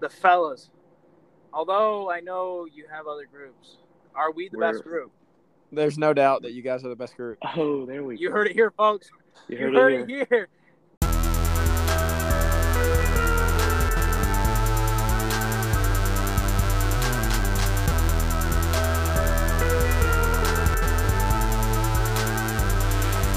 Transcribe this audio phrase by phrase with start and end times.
[0.00, 0.70] the fellas.
[1.52, 3.78] Although I know you have other groups,
[4.14, 5.12] are we the best We're- group?
[5.72, 7.38] There's no doubt that you guys are the best group.
[7.56, 8.34] Oh, there we You go.
[8.34, 9.10] heard it here, folks.
[9.48, 10.22] You You heard, heard it here.
[10.22, 10.48] it here.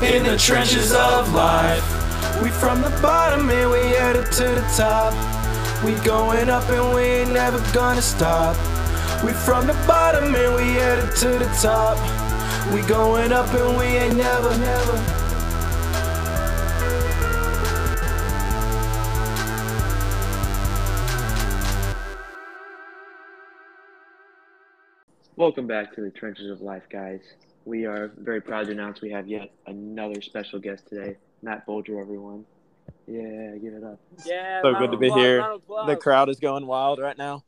[0.02, 1.84] in the trenches of life.
[2.42, 5.14] We from the bottom and we headed to the top.
[5.82, 8.58] We going up and we ain't never gonna stop.
[9.24, 11.96] We from the bottom and we headed to the top.
[12.74, 15.20] We going up and we ain't never, never.
[25.38, 27.22] Welcome back to the Trenches of Life, guys.
[27.64, 32.02] We are very proud to announce we have yet another special guest today, Matt Bolger,
[32.02, 32.44] everyone.
[33.10, 34.00] Yeah, give it up.
[34.26, 34.62] Yeah.
[34.62, 35.40] So good to be applause, here.
[35.40, 35.88] round of applause.
[35.88, 37.44] The crowd is going wild right now.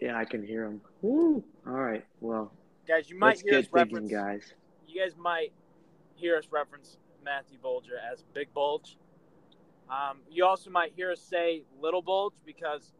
[0.00, 0.80] Yeah, I can hear them.
[1.02, 1.42] Woo!
[1.66, 2.52] All right, well,
[2.86, 4.10] Guys, you might let's hear us get digging, reference.
[4.12, 4.54] guys.
[4.88, 5.52] You guys might
[6.16, 8.96] hear us reference Matthew Bolger as Big Bulge.
[9.88, 12.92] Um, you also might hear us say Little Bulge because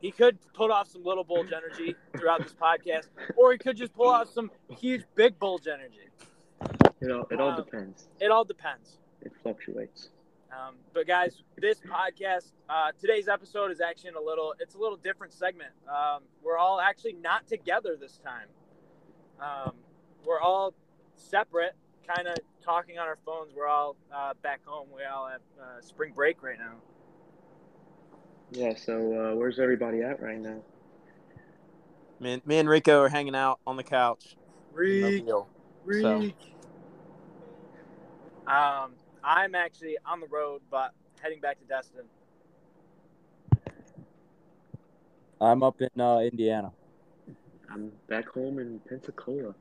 [0.00, 3.94] he could put off some Little Bulge energy throughout this podcast, or he could just
[3.94, 6.08] pull off some huge Big Bulge energy.
[7.00, 8.08] It all, it all Um, depends.
[8.20, 8.98] It all depends.
[9.22, 10.10] It fluctuates.
[10.50, 14.78] Um, but guys, this podcast, uh, today's episode is actually in a little, it's a
[14.78, 15.70] little different segment.
[15.86, 18.46] Um, we're all actually not together this time.
[19.40, 19.72] Um,
[20.24, 20.72] we're all
[21.16, 21.74] separate,
[22.06, 23.52] kind of talking on our phones.
[23.54, 24.88] We're all uh, back home.
[24.94, 26.74] We all have uh, spring break right now.
[28.50, 28.94] Yeah, so
[29.32, 30.62] uh, where's everybody at right now?
[32.20, 34.36] Me and, me and Rico are hanging out on the couch.
[35.26, 35.46] No
[35.84, 36.02] Reek.
[36.02, 36.18] So-
[38.50, 42.04] Um, I'm actually on the road, but heading back to Destin.
[45.40, 46.72] I'm up in uh, Indiana.
[47.70, 49.54] I'm back home in Pensacola.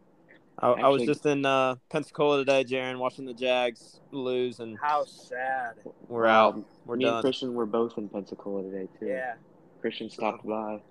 [0.60, 5.06] I, I was just in uh, Pensacola today, Jaron, watching the Jags lose, and How
[5.06, 5.76] sad.
[6.08, 6.56] we're out.
[6.56, 7.22] Um, We're Me and done.
[7.22, 9.06] Christian were both in Pensacola today, too.
[9.06, 9.36] Yeah.
[9.82, 10.82] Christian stopped by.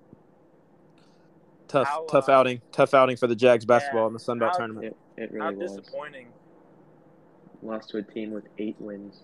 [1.67, 2.61] Tough, How, tough uh, outing.
[2.71, 4.95] Tough outing for the Jags basketball in the Sun Belt tournament.
[5.17, 5.77] It, it How really was.
[5.77, 6.29] disappointing.
[7.63, 9.23] Lost to a team with eight wins.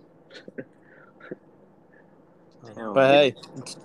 [2.94, 3.34] But hey,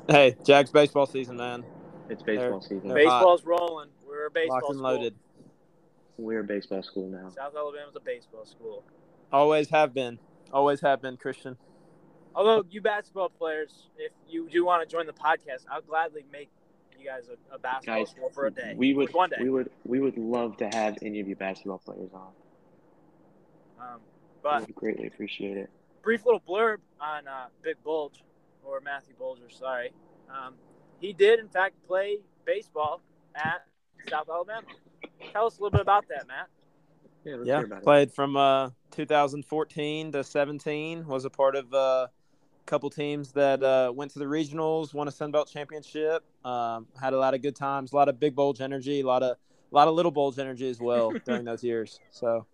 [0.08, 1.64] hey, Jags baseball season, man.
[2.10, 2.90] It's baseball season.
[2.90, 3.20] they're hot.
[3.20, 3.90] Baseball's rolling.
[4.08, 4.92] We're a baseball Locked and school.
[4.92, 5.16] loaded.
[6.18, 7.30] We're a baseball school now.
[7.30, 8.84] South Alabama's a baseball school.
[9.32, 10.20] Always have been.
[10.54, 11.58] Always have been, Christian.
[12.36, 16.50] Although you basketball players, if you do want to join the podcast, I'll gladly make
[17.00, 18.74] you guys a, a basketball Guys, school for a day.
[18.78, 19.38] We would, one day.
[19.42, 22.28] we would, we would love to have any of you basketball players on.
[23.80, 24.17] um, we
[24.52, 25.70] but would greatly appreciate it.
[26.02, 28.24] brief little blurb on uh, Big Bulge
[28.64, 29.52] or Matthew Bolger.
[29.52, 29.92] Sorry,
[30.30, 30.54] um,
[31.00, 33.02] he did in fact play baseball
[33.36, 33.66] at
[34.10, 34.68] South Alabama.
[35.34, 36.48] Tell us a little bit about that, Matt.
[37.26, 37.84] Yeah, Yeah, hear about it.
[37.84, 41.06] played from uh, 2014 to 17.
[41.08, 42.10] Was a part of uh, a
[42.66, 46.24] couple teams that uh, went to the regionals, won a Sun Belt championship.
[46.46, 49.24] Um, had a lot of good times, a lot of big bulge energy, a lot
[49.24, 49.38] of
[49.72, 52.00] a lot of little bulge energy as well during those years.
[52.12, 52.46] So,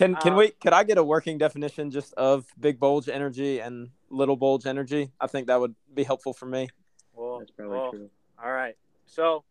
[0.00, 0.50] can can Uh, we?
[0.52, 5.12] Could I get a working definition just of big bulge energy and little bulge energy?
[5.20, 6.70] I think that would be helpful for me.
[7.12, 8.10] Well, That's probably well, true.
[8.42, 8.76] All right.
[9.04, 9.44] So,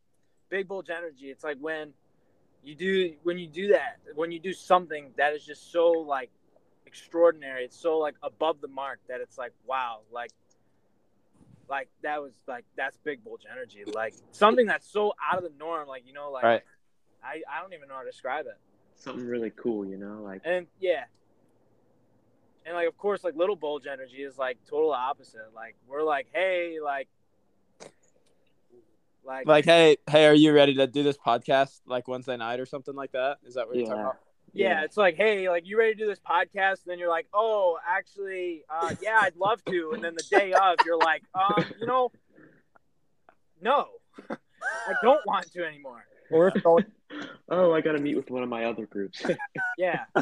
[0.50, 1.30] big bulge energy.
[1.30, 1.94] It's like when
[2.64, 6.32] you do when you do that when you do something that is just so like
[6.88, 7.66] extraordinary.
[7.66, 10.32] It's so like above the mark that it's like wow, like
[11.70, 13.84] like that was like that's big bulge energy.
[13.86, 15.88] Like something that's so out of the norm.
[15.88, 16.64] Like you know, like Right.
[17.24, 18.58] I I don't even know how to describe it.
[19.00, 21.06] Something really cool, you know, like And yeah.
[22.66, 25.54] And like of course like little bulge energy is like total opposite.
[25.56, 27.08] Like we're like, hey, like
[29.26, 32.66] like Like, hey, hey, are you ready to do this podcast like Wednesday night or
[32.66, 33.38] something like that?
[33.46, 34.18] Is that what you're talking yeah, about?
[34.54, 36.84] Yeah, it's like, hey, like you ready to do this podcast?
[36.84, 39.92] And then you're like, oh, actually, uh, yeah, I'd love to.
[39.94, 42.12] And then the day of, you're like, um, you know,
[43.62, 43.88] no,
[44.30, 46.06] I don't want to anymore.
[46.32, 46.82] Or if it's all-
[47.50, 49.24] Oh, I got to meet with one of my other groups.
[49.78, 50.06] Yeah,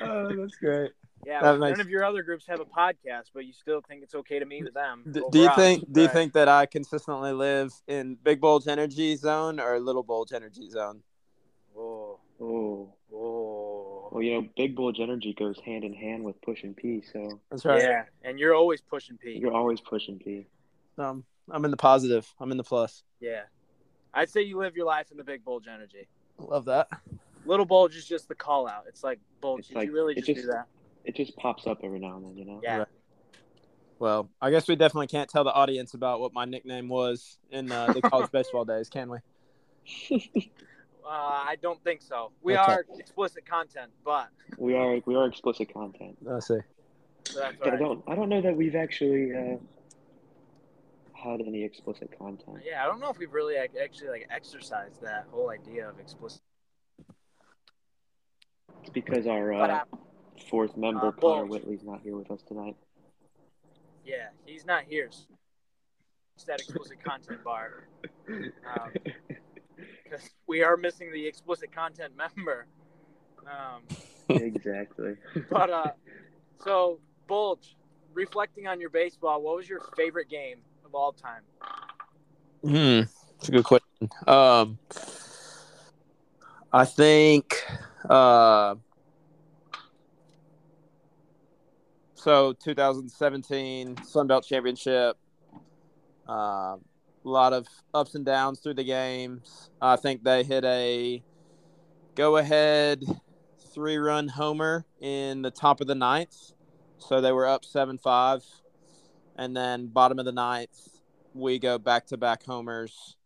[0.00, 0.92] Oh, that's great.
[1.26, 1.42] yeah.
[1.42, 4.38] That none of your other groups have a podcast, but you still think it's okay
[4.38, 5.04] to meet with them.
[5.10, 5.56] D- do you us.
[5.56, 10.02] think do you think that I consistently live in big bulge energy zone or little
[10.04, 11.02] bulge energy zone?
[11.76, 14.08] Oh, oh, whoa.
[14.12, 17.64] well, you know, big bulge energy goes hand in hand with pushing P, so That's
[17.64, 17.82] right.
[17.82, 19.32] Yeah, and you're always pushing P.
[19.38, 20.46] you're always pushing P.
[20.98, 22.32] Um, I'm in the positive.
[22.40, 23.02] I'm in the plus.
[23.20, 23.42] Yeah,
[24.14, 26.08] I'd say you live your life in the big bulge energy.
[26.38, 26.88] Love that.
[27.44, 28.84] Little bulge is just the call out.
[28.88, 29.60] It's like bulge.
[29.60, 30.66] It's Did like- you really it just, do that?
[31.04, 32.60] It just pops up every now and then, you know.
[32.62, 32.78] Yeah.
[32.78, 32.86] Right.
[33.98, 37.70] Well, I guess we definitely can't tell the audience about what my nickname was in
[37.70, 39.18] uh, the college baseball days, can we?
[41.02, 41.08] Uh,
[41.48, 42.30] I don't think so.
[42.40, 42.72] We Okay.
[42.72, 44.28] are explicit content, but
[44.58, 46.58] We are we are explicit content, Let's see.
[47.24, 49.56] so that's but I don't I don't know that we've actually uh,
[51.22, 52.58] had any explicit content.
[52.64, 55.98] Yeah, I don't know if we've really like, actually like exercised that whole idea of
[55.98, 56.40] explicit.
[58.80, 59.84] It's because our uh,
[60.48, 61.46] fourth member uh, Connor.
[61.46, 62.76] Whitley's not here with us tonight.
[64.04, 65.10] yeah, he's not here.
[66.36, 67.88] It's that explicit content bar.
[68.28, 68.92] Um,
[70.04, 72.66] because we are missing the explicit content member.
[73.46, 73.82] Um,
[74.28, 75.14] exactly.
[75.50, 75.92] but uh,
[76.64, 77.76] so Bulge,
[78.14, 81.42] reflecting on your baseball, what was your favorite game of all time?
[82.62, 83.08] Hmm,
[83.38, 84.10] it's a good question.
[84.26, 84.78] Um,
[86.72, 87.64] I think
[88.08, 88.74] uh,
[92.14, 92.52] so.
[92.52, 95.16] 2017 Sun Belt Championship.
[96.28, 96.78] Uh, a
[97.24, 99.70] lot of ups and downs through the games.
[99.80, 101.22] I think they hit a
[102.14, 103.04] go-ahead
[103.74, 106.52] three-run homer in the top of the ninth,
[106.98, 108.42] so they were up seven-five,
[109.36, 110.88] and then bottom of the ninth
[111.34, 113.16] we go back to back homers,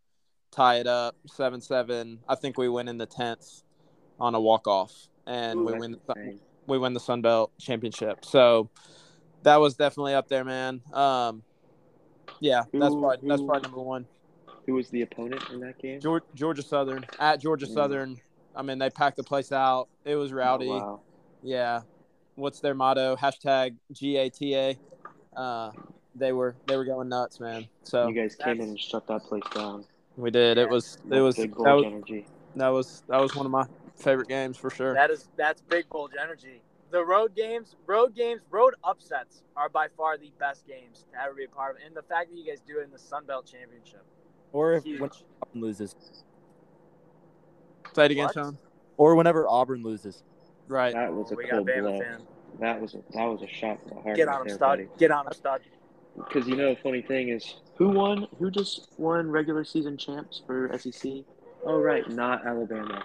[0.51, 2.19] tie it up seven seven.
[2.27, 3.63] I think we win in the tenth
[4.19, 4.93] on a walk off,
[5.25, 6.39] and Ooh, we win insane.
[6.67, 8.23] we win the Sun Belt championship.
[8.25, 8.69] So
[9.43, 10.81] that was definitely up there, man.
[10.93, 11.43] Um,
[12.39, 14.05] yeah, that's probably that's probably number one.
[14.65, 15.99] Who was the opponent in that game?
[15.99, 17.73] Georgia, Georgia Southern at Georgia Mm.
[17.73, 18.21] Southern.
[18.55, 19.89] I mean, they packed the place out.
[20.05, 20.69] It was rowdy.
[20.69, 21.01] Oh, wow.
[21.43, 21.81] Yeah.
[22.35, 23.15] What's their motto?
[23.15, 24.77] Hashtag GATA.
[25.35, 25.71] Uh,
[26.15, 27.67] they were they were going nuts, man.
[27.83, 29.85] So You guys came in and shut that place down.
[30.17, 30.57] we did.
[30.57, 32.25] It was it That's was big that Bulge was, energy.
[32.55, 33.65] that was that was one of my
[33.97, 34.93] favorite games for sure.
[34.93, 36.61] That is that's big bulge energy.
[36.91, 41.33] The road games, road games, road upsets are by far the best games to ever
[41.33, 41.81] be a part of.
[41.85, 44.03] And the fact that you guys do it in the Sun Belt Championship,
[44.53, 45.01] Or if huge.
[45.01, 45.09] when
[45.41, 45.95] Auburn loses,
[47.93, 48.33] Say it again, What?
[48.33, 48.57] Sean.
[48.97, 50.23] or whenever Auburn loses.
[50.67, 50.93] Right.
[50.93, 51.99] That was a we got cold Bama blow.
[51.99, 52.21] fan.
[52.59, 54.15] That was a, that was a shot to the heart.
[54.15, 54.69] Get right on him, there, stud.
[54.69, 54.87] buddy.
[54.97, 55.61] Get on him, stud.
[56.17, 58.27] Because you know, funny thing is, who won?
[58.39, 61.11] Who just won regular season champs for SEC?
[61.65, 63.03] Oh, right, not Alabama.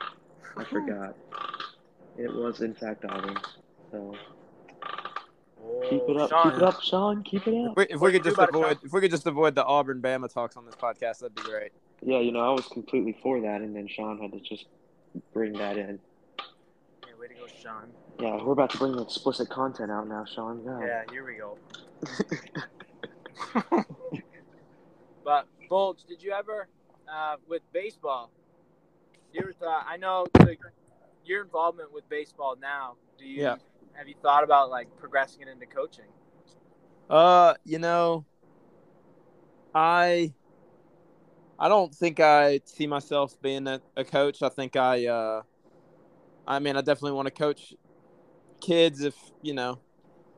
[0.57, 0.65] I uh-huh.
[0.71, 1.17] forgot.
[2.19, 3.37] It was in fact Auburn.
[3.91, 4.15] So
[5.63, 6.43] oh, keep it Oh, up, Sean.
[6.45, 7.23] keep it up, Sean.
[7.23, 7.77] Keep it If up.
[7.77, 9.65] we, if we could just do about it, avoid if we could just avoid the
[9.65, 11.73] Auburn Bama talks on this podcast, that'd be great.
[12.03, 14.67] Yeah, you know, I was completely for that, and then Sean had to just
[15.33, 15.99] bring that in.
[17.07, 17.89] Yeah, way to go, Sean.
[18.19, 20.65] Yeah, we're about to bring the explicit content out now, Sean.
[20.65, 20.81] God.
[20.81, 21.59] Yeah, here we go.
[25.25, 26.69] but Bulge, did you ever,
[27.13, 28.31] uh, with baseball,
[29.33, 29.87] you ever thought?
[29.89, 30.57] I know the,
[31.25, 32.97] your involvement with baseball now.
[33.19, 33.57] Do you Yeah.
[33.93, 36.07] have you thought about like progressing it into coaching?
[37.09, 38.25] Uh, you know,
[39.75, 40.33] I
[41.59, 44.43] I don't think I see myself being a, a coach.
[44.43, 45.43] I think I uh
[46.47, 47.75] I mean, I definitely want to coach
[48.61, 49.81] kids if, you know,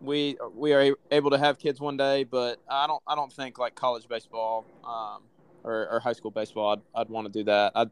[0.02, 3.58] we we are able to have kids one day, but I don't I don't think
[3.58, 5.22] like college baseball um
[5.64, 7.72] or, or high school baseball I'd, I'd want to do that.
[7.74, 7.86] I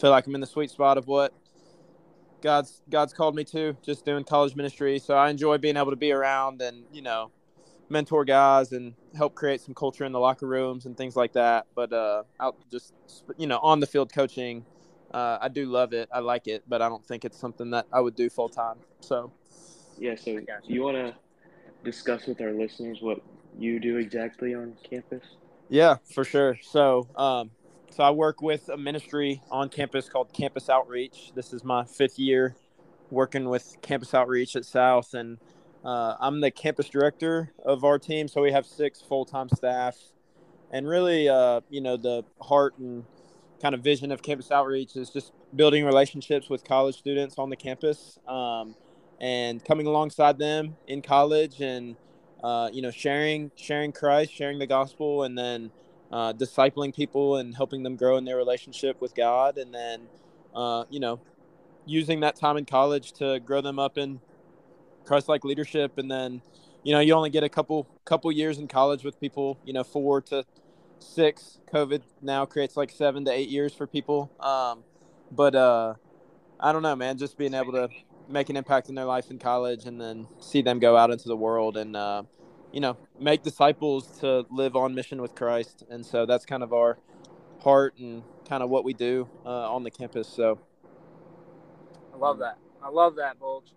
[0.00, 1.32] feel like I'm in the sweet spot of what
[2.42, 4.98] God's God's called me to, just doing college ministry.
[4.98, 7.30] So I enjoy being able to be around and, you know,
[7.88, 11.66] mentor guys and help create some culture in the locker rooms and things like that.
[11.74, 12.94] But uh, out just
[13.38, 14.64] you know on the field coaching,
[15.12, 16.08] uh, I do love it.
[16.12, 18.78] I like it, but I don't think it's something that I would do full time.
[19.00, 19.32] So
[19.98, 21.14] Yeah, so you want to
[21.84, 23.20] discuss with our listeners what
[23.58, 25.22] you do exactly on campus?
[25.68, 26.58] yeah, for sure.
[26.62, 27.50] So um,
[27.90, 31.32] so I work with a ministry on campus called Campus Outreach.
[31.34, 32.56] This is my fifth year
[33.10, 35.38] working with Campus Outreach at South, and
[35.84, 38.28] uh, I'm the campus director of our team.
[38.28, 39.96] So we have six full time staff,
[40.70, 43.04] and really, uh, you know, the heart and
[43.62, 47.56] kind of vision of Campus Outreach is just building relationships with college students on the
[47.56, 48.74] campus, um,
[49.22, 51.96] and coming alongside them in college, and
[52.42, 55.70] uh, you know, sharing sharing Christ, sharing the gospel, and then
[56.10, 60.08] uh, discipling people and helping them grow in their relationship with God, and then
[60.54, 61.20] uh, you know,
[61.86, 64.20] using that time in college to grow them up in
[65.04, 66.42] Christ-like leadership, and then
[66.82, 69.84] you know, you only get a couple couple years in college with people, you know,
[69.84, 70.44] four to
[70.98, 71.60] six.
[71.72, 74.82] COVID now creates like seven to eight years for people, um,
[75.30, 75.94] but uh,
[76.58, 77.18] I don't know, man.
[77.18, 77.88] Just being able to
[78.28, 81.28] make an impact in their life in college, and then see them go out into
[81.28, 82.22] the world and uh,
[82.72, 85.84] you know, make disciples to live on mission with Christ.
[85.90, 86.98] And so that's kind of our
[87.60, 90.28] heart and kind of what we do uh, on the campus.
[90.28, 90.58] So
[92.12, 92.58] I love that.
[92.82, 93.72] I love that, Bulge.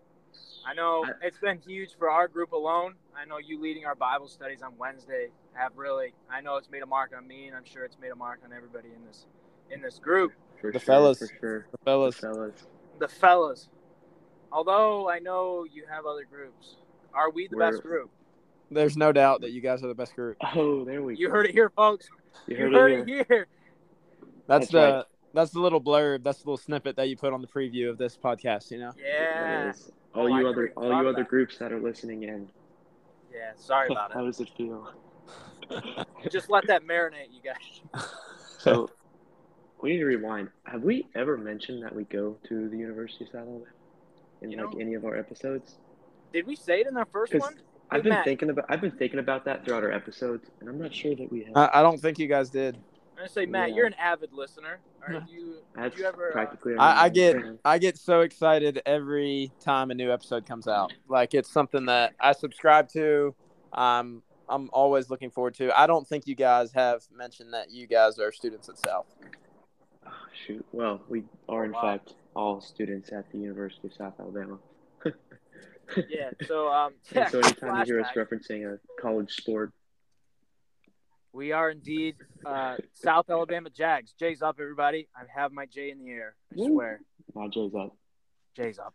[0.66, 2.96] I know it's been huge for our group alone.
[3.16, 6.14] I know you leading our Bible studies on Wednesday have really.
[6.30, 8.40] I know it's made a mark on me, and I'm sure it's made a mark
[8.44, 9.28] on everybody in this
[9.70, 10.34] in this group.
[10.60, 11.20] For The sure, fellas.
[11.20, 11.68] For sure.
[11.72, 12.16] The fellas.
[12.16, 12.68] The fellas.
[13.00, 13.70] The fellas.
[14.55, 16.77] Although I know you have other groups,
[17.13, 18.09] are we the best We're- group?
[18.71, 20.38] There's no doubt that you guys are the best group.
[20.55, 21.33] Oh, there we You go.
[21.33, 22.07] heard it here, folks.
[22.47, 23.19] You You heard, heard, it here.
[23.19, 23.47] it here.
[24.47, 25.05] That's, That's the right.
[25.35, 26.24] that's the little blurb.
[26.24, 28.71] That's the little snippet that you put on the preview of this podcast.
[28.71, 28.91] You know.
[28.97, 29.71] Yeah.
[30.15, 31.27] All Oh, you never other all you other that.
[31.27, 32.50] groups that are listening in.
[33.33, 33.51] Yeah.
[33.57, 34.13] Sorry about it.
[34.15, 34.27] How it.
[34.27, 34.89] does it feel?
[36.31, 38.05] Just let that marinate, you guys.
[38.57, 38.89] So
[39.81, 40.50] we need to rewind.
[40.63, 43.65] Have we ever mentioned that we go to the University of South Alabama
[44.42, 45.77] in You like know- any of our episodes?
[46.34, 47.56] Did we say it in our first one?
[47.92, 48.25] I've been Matt.
[48.25, 51.32] thinking about I've been thinking about that throughout our episodes, and I'm not sure that
[51.32, 51.56] we have.
[51.56, 52.75] I, I don't think you guys did.
[52.75, 53.75] I'm gonna say, Matt, Yeah.
[53.75, 54.80] you're an avid listener.
[55.08, 55.58] Are you?
[55.75, 56.30] That's you ever?
[56.30, 56.74] Uh, practically.
[56.74, 57.38] our I, I get.
[57.63, 60.92] I get so excited every time a new episode comes out.
[61.08, 63.34] Like it's something that I subscribe to.
[63.72, 65.80] Um, I'm always looking forward to.
[65.80, 69.06] I don't think you guys have mentioned that you guys are students at South.
[70.06, 70.12] Oh,
[70.46, 70.65] shoot.
[70.72, 71.82] Well, we are in Wow.
[71.82, 74.58] fact all students at the University of South Alabama.
[76.10, 76.32] yeah.
[76.48, 76.94] So um.
[77.13, 77.27] Yeah.
[77.30, 79.72] so anytime you hear us referencing a college sport,
[81.32, 82.15] We are indeed
[82.46, 84.13] uh, South Alabama Jags.
[84.20, 85.08] Jay's up, everybody.
[85.15, 86.36] I have my J in the air.
[86.51, 86.68] I Woo.
[86.74, 87.01] swear.
[87.34, 87.96] my Jay's up.
[88.56, 88.94] Jay's up.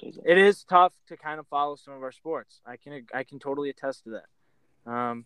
[0.00, 0.24] Jay's up.
[0.26, 2.60] It is tough to kind of follow some of our sports.
[2.66, 4.90] I can I can totally attest to that.
[4.90, 5.24] Um,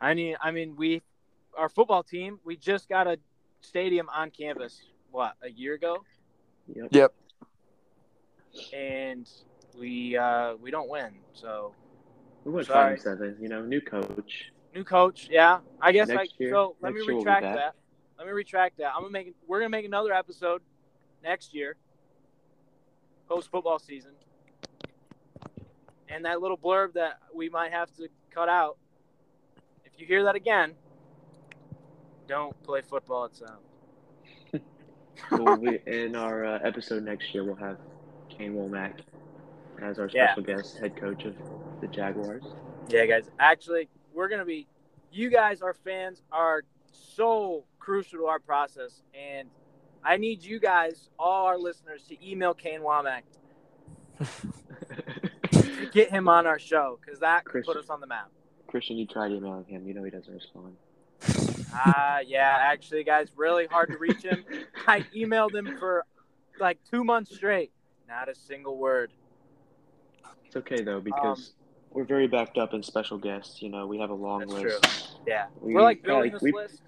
[0.00, 1.02] I mean I mean we,
[1.56, 3.18] our football team, we just got a
[3.60, 4.82] stadium on campus.
[5.12, 6.04] What a year ago,
[6.74, 6.88] Yep.
[6.90, 7.14] Yep.
[8.74, 9.28] and
[9.78, 11.12] we uh, we don't win.
[11.34, 11.74] So
[12.44, 12.96] We went Sorry.
[12.96, 13.36] five and seven.
[13.40, 14.50] You know, new coach.
[14.74, 15.60] new coach, yeah.
[15.80, 16.76] I guess I year- so.
[16.80, 17.74] Let me next year we'll retract that.
[18.18, 18.92] Let me retract that.
[18.94, 19.34] I'm gonna make.
[19.46, 20.62] We're gonna make another episode
[21.22, 21.76] next year,
[23.28, 24.12] post football season,
[26.08, 28.78] and that little blurb that we might have to cut out.
[29.84, 30.72] If you hear that again,
[32.28, 33.60] don't play football at South.
[35.30, 37.78] Well, we, in our uh, episode next year, we'll have
[38.28, 38.94] Kane Wommack
[39.80, 40.34] as our Yeah.
[40.34, 41.34] special guest head coach of
[41.80, 42.42] the Jaguars.
[42.88, 43.30] Yeah, guys.
[43.38, 44.66] Actually, we're gonna be.
[45.10, 49.48] You guys, our fans, are so crucial to our process, and
[50.04, 53.22] I need you guys, all our listeners, to email Kane Wommack
[55.50, 58.30] to get him on our show because that could put us on the map.
[58.68, 59.86] Christian, you tried emailing him.
[59.86, 60.76] You know he doesn't respond.
[61.74, 62.56] Ah, yeah.
[62.60, 64.44] Actually, guys, really hard to reach him.
[64.86, 66.04] I emailed him for
[66.60, 67.72] like two months straight.
[68.08, 69.12] Not a single word.
[70.46, 71.52] It's okay though because
[71.90, 73.62] we're very backed up in special guests.
[73.62, 74.84] You know, we have a long Um, That's list.
[74.84, 75.22] true.
[75.26, 76.82] Yeah, We, we, are like building like, this we, list.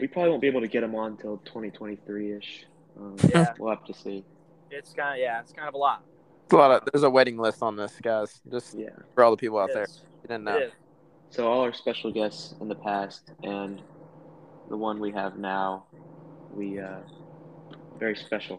[0.00, 2.64] we probably won't be able to get him on until 2023 ish.
[2.98, 3.52] Um, Yeah.
[3.58, 4.24] we'll have to see.
[4.70, 6.02] It's kind of yeah, it's kind of a lot.
[6.48, 8.40] There's a lot of there's a waiting list on this, guys.
[8.50, 8.90] Just Yeah.
[9.14, 9.84] for all the people out there, there.
[9.84, 10.00] is.
[10.22, 10.68] You didn't know.
[11.30, 13.80] So all our special guests in the past and
[14.72, 15.84] the one we have now,
[16.54, 17.00] we uh,
[17.98, 18.58] very special.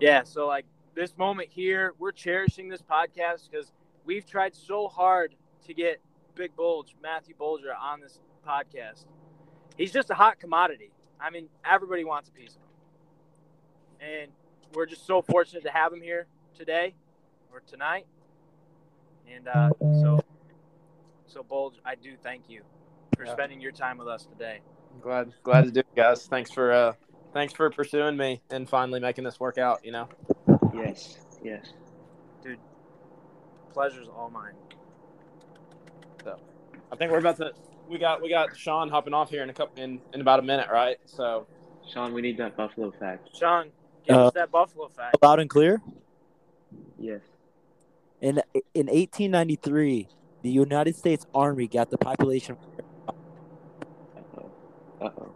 [0.00, 3.70] Yeah, so like this moment here, we're cherishing this podcast because
[4.06, 5.34] we've tried so hard
[5.66, 6.00] to get
[6.34, 9.04] Big Bulge, Matthew Bolger, on this podcast.
[9.76, 10.92] He's just a hot commodity.
[11.20, 14.08] I mean, everybody wants a piece of him.
[14.22, 14.32] And
[14.72, 16.94] we're just so fortunate to have him here today
[17.52, 18.06] or tonight.
[19.30, 19.70] And uh,
[20.00, 20.24] so,
[21.26, 22.62] so Bulge, I do thank you
[23.14, 23.32] for Yeah.
[23.32, 24.60] spending your time with us today.
[25.00, 26.26] Glad glad to do it, guys.
[26.26, 26.92] Thanks for uh
[27.32, 30.08] thanks for pursuing me and finally making this work out, you know.
[30.74, 31.72] Yes, yes.
[32.42, 32.58] Dude,
[33.72, 34.54] pleasure's all mine.
[36.24, 36.36] So
[36.92, 37.52] I think we're about to
[37.88, 40.42] we got we got Sean hopping off here in a couple in, in about a
[40.42, 40.96] minute, right?
[41.06, 41.46] So
[41.90, 43.34] Sean, we need that Buffalo fact.
[43.36, 43.70] Sean,
[44.06, 45.16] give Uh, us that Buffalo fact.
[45.22, 45.80] Loud and clear.
[46.98, 47.20] Yes.
[48.20, 48.42] In
[48.74, 50.08] in 1893,
[50.42, 52.56] the United States Army got the population.
[55.00, 55.32] Uh oh.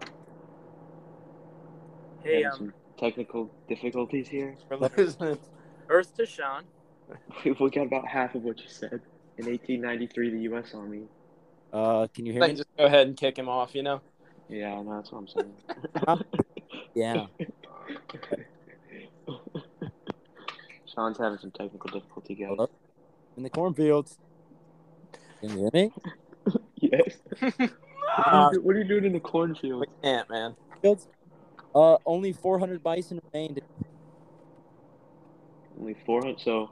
[2.25, 4.57] Hey, um, some technical difficulties here.
[4.71, 5.38] we're losing
[5.88, 6.64] Earth to Sean.
[7.45, 9.00] we got about half of what you said.
[9.38, 10.75] In 1893, the U.S.
[10.75, 11.02] Army.
[11.73, 12.54] Uh, can you hear I me?
[12.54, 14.00] just go ahead and kick him off, you know.
[14.49, 15.54] Yeah, I know, that's what I'm saying.
[16.95, 17.26] Yeah.
[20.95, 22.49] Sean's having some technical difficulty, guys.
[22.50, 22.69] Hello?
[23.37, 24.19] In the cornfields.
[25.40, 25.92] Can you hear me?
[26.76, 27.16] Yes.
[28.16, 29.80] Uh, what, are you, do- what are you doing in the cornfield?
[29.80, 30.54] We can't, man.
[30.80, 31.09] Fields.
[31.75, 33.61] Uh, only 400 bison remained.
[35.78, 36.40] Only 400.
[36.40, 36.71] So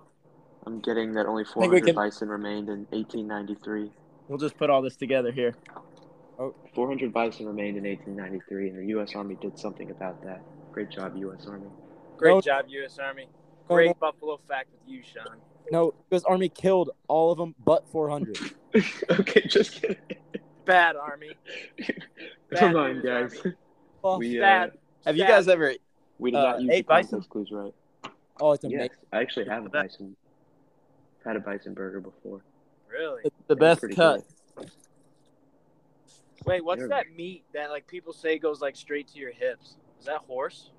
[0.66, 3.90] I'm getting that only 400 can- bison remained in 1893.
[4.28, 5.54] We'll just put all this together here.
[6.38, 6.54] Oh.
[6.74, 9.14] 400 bison remained in 1893, and the U.S.
[9.14, 10.40] Army did something about that.
[10.72, 11.46] Great job, U.S.
[11.46, 11.66] Army.
[12.16, 12.40] Great No.
[12.40, 12.98] job, U.S.
[12.98, 13.26] Army.
[13.68, 13.94] Great no.
[13.94, 15.36] Buffalo fact with you, Sean.
[15.70, 18.38] No, because Army killed all of them but 400.
[19.10, 19.96] okay, just kidding.
[20.70, 21.32] Bad army.
[22.56, 23.40] Come on, news, guys.
[23.44, 23.56] Army.
[24.04, 24.72] Oh, We uh, Bad.
[25.04, 25.74] Have you guys ever?
[26.20, 27.22] we did uh, not use the bison?
[27.22, 27.74] clues right.
[28.40, 28.80] oh, it's amazing.
[28.82, 30.14] Yes, I actually have a bison.
[31.24, 32.42] Had a bison burger before.
[32.88, 33.22] Really?
[33.24, 34.22] It's the It best pretty cut.
[34.56, 34.70] good.
[36.46, 39.74] Wait, what's They're- that meat that like people say goes like straight to your hips?
[39.98, 40.70] Is that horse?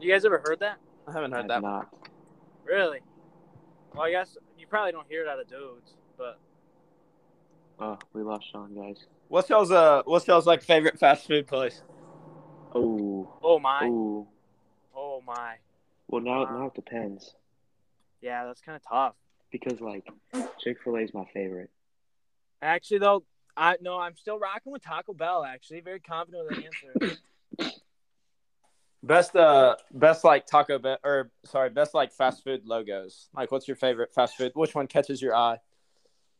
[0.00, 0.78] You guys ever heard that?
[1.06, 1.62] I haven't I heard have that.
[1.62, 1.72] one.
[1.72, 1.94] not.
[2.64, 3.00] Really?
[3.94, 6.38] Well, I guess you probably don't hear it out of dudes, but
[7.80, 9.06] Oh, we lost Sean, guys.
[9.28, 10.02] What's y'all's uh?
[10.04, 11.82] What's y'all's like favorite fast food place?
[12.74, 14.26] Oh, oh my, oh.
[14.94, 15.54] oh my,
[16.08, 16.58] Well, now Wow.
[16.60, 17.34] now it depends
[18.20, 19.14] yeah, that's kind of tough.
[19.50, 20.06] because like
[20.58, 21.70] Chick Fil A is my favorite.
[22.60, 23.24] Actually, though,
[23.56, 25.44] I no, I'm still rocking with Taco Bell.
[25.44, 27.72] Actually, very confident with the answer.
[29.00, 33.28] Best uh, best like Taco Bell or sorry, best like fast food logos.
[33.32, 34.50] Like, what's your favorite fast food?
[34.56, 35.58] Which one catches your eye?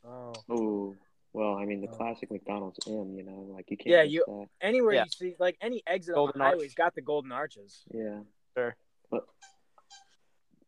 [0.04, 0.96] oh, Oh,
[1.32, 1.96] well, I mean the Oh.
[1.96, 3.14] classic McDonald's M.
[3.16, 3.88] You know, like you can't.
[3.90, 4.46] Yeah, you- That.
[4.60, 5.04] anywhere Yeah.
[5.04, 6.54] you see, like any exit Golden on the arch.
[6.54, 7.84] highway's got the golden arches.
[7.92, 8.20] Yeah.
[8.56, 8.76] Sure.
[9.10, 9.26] But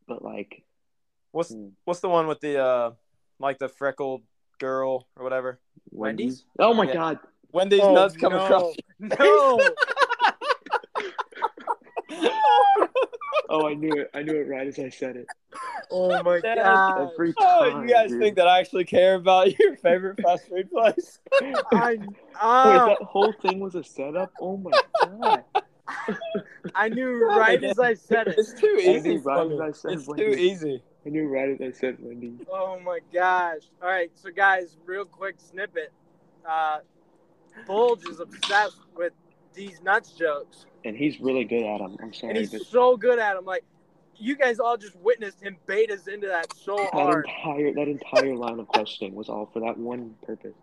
[0.06, 0.62] but like
[1.32, 2.90] What's hmm, what's the one with the uh,
[3.38, 4.22] like the freckled
[4.58, 5.60] girl or whatever?
[5.90, 6.44] Wendy's?
[6.58, 6.94] Oh my Yeah.
[6.94, 7.18] God.
[7.52, 8.44] Wendy's Oh, nuts come no.
[8.44, 8.74] across.
[9.00, 9.58] No,
[13.52, 14.10] Oh, I knew it.
[14.14, 15.26] I knew it right as I said it.
[15.90, 17.82] Oh my Dad, god, Every Oh, time.
[17.88, 18.20] you guys dude.
[18.20, 21.18] think that I actually care about your favorite fast food place?
[21.72, 22.08] I, Wait,
[22.40, 24.32] ah, that whole thing was a setup.
[24.40, 24.70] Oh my
[25.02, 25.44] god!
[26.74, 28.34] I knew right as I said it.
[28.38, 29.16] It's too easy.
[29.16, 29.60] knew right as.
[29.60, 30.82] I said It's too easy.
[31.04, 32.40] I knew right as I said Wendy's.
[32.50, 33.62] Oh my gosh!
[33.82, 35.92] All right, so guys, real quick snippet.
[36.48, 36.78] Uh,
[37.66, 39.12] Bulge is obsessed with
[39.54, 41.96] these nuts jokes, And he's really good at them.
[41.98, 43.44] I'm and sorry, he's but so good at them.
[43.44, 43.64] Like,
[44.20, 47.26] you guys all just witnessed him bait us into that so that hard.
[47.26, 50.54] entire that entire line of questioning was all for that one purpose.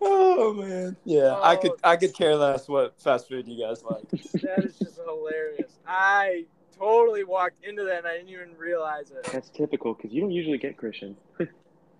[0.00, 0.96] Oh man.
[1.04, 1.76] Yeah, I could Oh.
[1.84, 4.04] I could care less what fast food you guys like.
[4.42, 5.72] That is just hilarious.
[5.86, 6.44] I
[6.78, 9.24] totally walked into that and I didn't even realize it.
[9.32, 11.16] That's typical because you don't usually get Christian.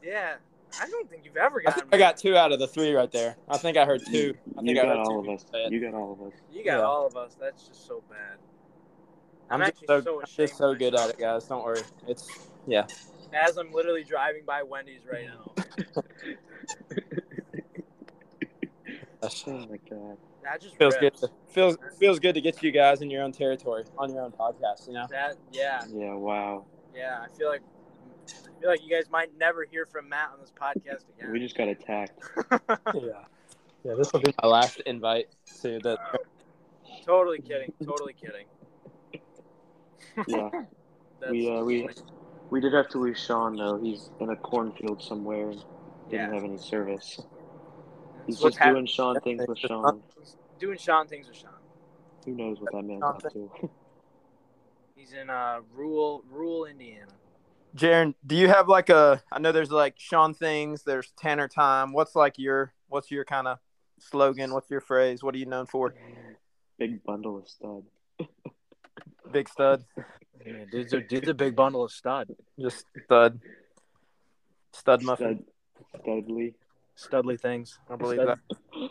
[0.00, 0.34] Yeah,
[0.80, 3.36] I don't think you've ever I I got two out of the three right there.
[3.48, 4.32] I think I heard two.
[4.56, 5.44] I You think I got heard all two of us.
[5.70, 6.38] You got all of us.
[6.52, 6.84] You got Yeah.
[6.84, 7.34] all of us.
[7.38, 8.38] That's just so bad.
[9.50, 10.48] I'm, I'm actually just so, so ashamed.
[10.48, 11.44] just so of good at it, guys.
[11.44, 11.80] Don't worry.
[12.06, 12.28] It's
[12.66, 12.86] yeah.
[13.32, 15.52] As I'm literally driving by Wendy's right now.
[19.20, 20.16] That's, Oh my god.
[20.44, 21.20] That just feels rips.
[21.20, 21.28] good.
[21.28, 24.32] To, feels feels good to get you guys in your own territory on your own
[24.32, 24.86] podcast.
[24.86, 25.06] You know.
[25.10, 26.14] That yeah, Yeah.
[26.14, 26.64] Wow.
[26.94, 27.18] yeah.
[27.22, 27.62] I feel like
[28.28, 31.32] I feel like you guys might never hear from Matt on this podcast again.
[31.32, 32.18] We just got attacked.
[32.94, 33.24] Yeah.
[33.84, 33.94] Yeah.
[33.94, 35.28] This will be my last invite
[35.62, 35.98] to the.
[37.04, 37.72] totally kidding.
[37.84, 38.46] Totally kidding.
[40.26, 40.50] Yeah.
[41.20, 41.88] That's we uh, we
[42.50, 43.78] we did have to lose Sean though.
[43.82, 45.64] He's in a cornfield somewhere and
[46.10, 46.34] didn't Yeah.
[46.34, 47.20] have any service.
[48.26, 48.86] He's That's what's just doing.
[48.86, 50.02] Sean things with Sean.
[50.58, 51.50] doing Sean things with Sean.
[52.24, 53.50] Who knows what that man's up to?
[54.96, 57.12] He's in uh rural rural Indiana.
[57.76, 59.22] Jaron, do you have like a?
[59.30, 60.82] I know there's like Sean things.
[60.84, 61.92] There's Tanner time.
[61.92, 62.72] What's like your?
[62.88, 63.58] What's your kind of
[63.98, 64.52] slogan?
[64.52, 65.22] What's your phrase?
[65.22, 65.94] What are you known for?
[66.78, 67.82] Big bundle of stud.
[69.32, 69.84] Big stud.
[70.46, 72.28] Yeah, dude's a, dude's a big bundle of stud.
[72.60, 73.40] Just stud.
[74.72, 75.44] Stud muffin.
[75.90, 76.00] Stud.
[76.02, 76.54] Studley.
[76.96, 77.78] Studly things.
[77.90, 78.90] I believe Stud- that.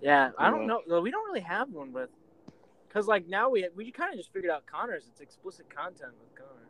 [0.00, 0.78] Yeah, I don't Yeah.
[0.88, 1.00] know.
[1.00, 2.10] We don't really have one with,
[2.90, 5.06] cause like now we we kind of just figured out Connor's.
[5.08, 6.68] It's explicit content with Connor,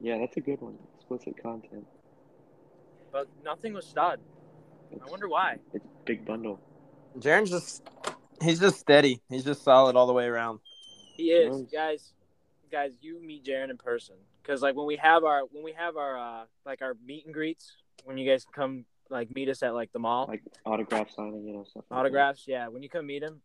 [0.00, 0.78] Yeah, that's a good one.
[0.96, 1.86] Explicit content.
[3.12, 4.20] but nothing with stud.
[4.92, 5.56] It's, I wonder why.
[5.72, 6.60] It's big bundle.
[7.18, 7.82] Jaron's just.
[8.42, 9.22] He's just steady.
[9.28, 10.60] He's just solid all the way around.
[11.14, 11.70] He is, Nice.
[11.72, 12.12] guys.
[12.70, 15.96] Guys, you meet Jaron in person, cause like when we have our when we have
[15.96, 19.72] our uh like our meet and greets, when you guys come like meet us at
[19.72, 21.84] like the mall, Like autograph signing, you know, stuff.
[21.88, 22.42] like autographs.
[22.48, 23.40] Yeah, when you come meet him,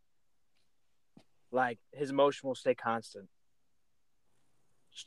[1.52, 3.28] like his emotion will stay constant.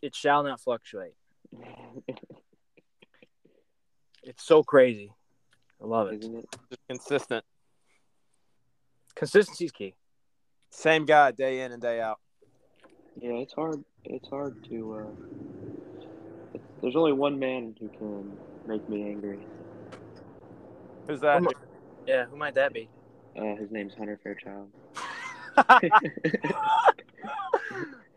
[0.00, 1.14] It shall not fluctuate.
[4.26, 5.12] It's so crazy.
[5.82, 6.20] I love it.
[6.22, 6.46] Isn't it?
[6.70, 7.44] Just consistent.
[9.14, 9.94] Consistency's key.
[10.70, 12.18] Same guy day in and day out.
[13.20, 13.84] Yeah, it's hard.
[14.04, 14.94] It's hard to.
[14.94, 19.38] Uh, there's only one man who can make me angry.
[21.06, 21.42] Who's that?
[21.42, 21.48] Come
[22.06, 22.88] Yeah, who might that be?
[23.36, 24.70] Uh, his name's Hunter Fairchild.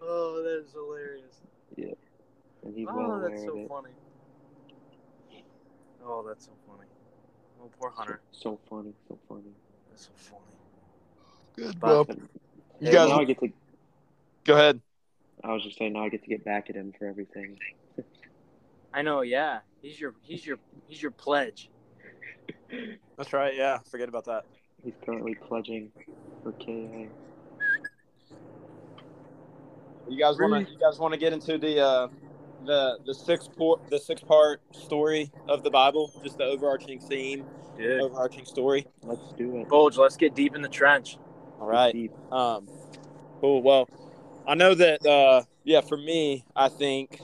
[0.02, 1.42] oh, that is hilarious.
[1.78, 3.68] and he's oh, well that's so it.
[3.70, 3.90] funny.
[6.06, 6.88] Oh, that's so funny.
[7.62, 8.22] Oh, poor Hunter.
[8.32, 9.54] So funny, so funny.
[9.90, 10.47] That's so funny.
[11.58, 12.06] Good, bro.
[12.08, 13.50] You hey, guys, now I get to
[14.44, 14.80] go ahead.
[15.44, 17.58] I was just saying, now I get to get back at him for everything.
[18.94, 19.22] I know.
[19.22, 21.70] Yeah, he's your he's your he's your pledge.
[23.18, 23.56] That's right.
[23.56, 24.46] Yeah, forget about that.
[24.84, 25.92] He's currently pledging
[26.44, 27.08] for KA.
[30.10, 30.72] You guys want to?
[30.72, 32.08] You guys want to get into the uh,
[32.66, 37.46] the the six part the six part story of the Bible, just the overarching theme,
[37.78, 38.02] Dude.
[38.02, 38.86] overarching story.
[39.02, 39.70] Let's do it.
[39.70, 41.18] Bulge, let's get deep in the trench.
[41.60, 42.12] All right.
[42.32, 42.68] Um,
[43.42, 43.62] cool.
[43.62, 43.90] Well,
[44.48, 45.06] I know that.
[45.06, 47.22] Uh, yeah, for me, I think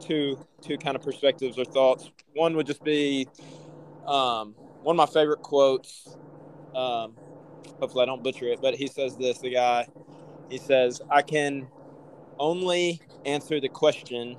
[0.00, 2.10] two two kind of perspectives or thoughts.
[2.34, 3.28] One would just be
[4.06, 6.16] um, one of my favorite quotes.
[6.74, 7.14] Um,
[7.80, 9.38] hopefully, I don't butcher it, but he says this.
[9.38, 9.88] The guy,
[10.50, 11.68] he says, "I can
[12.38, 14.36] only answer the question,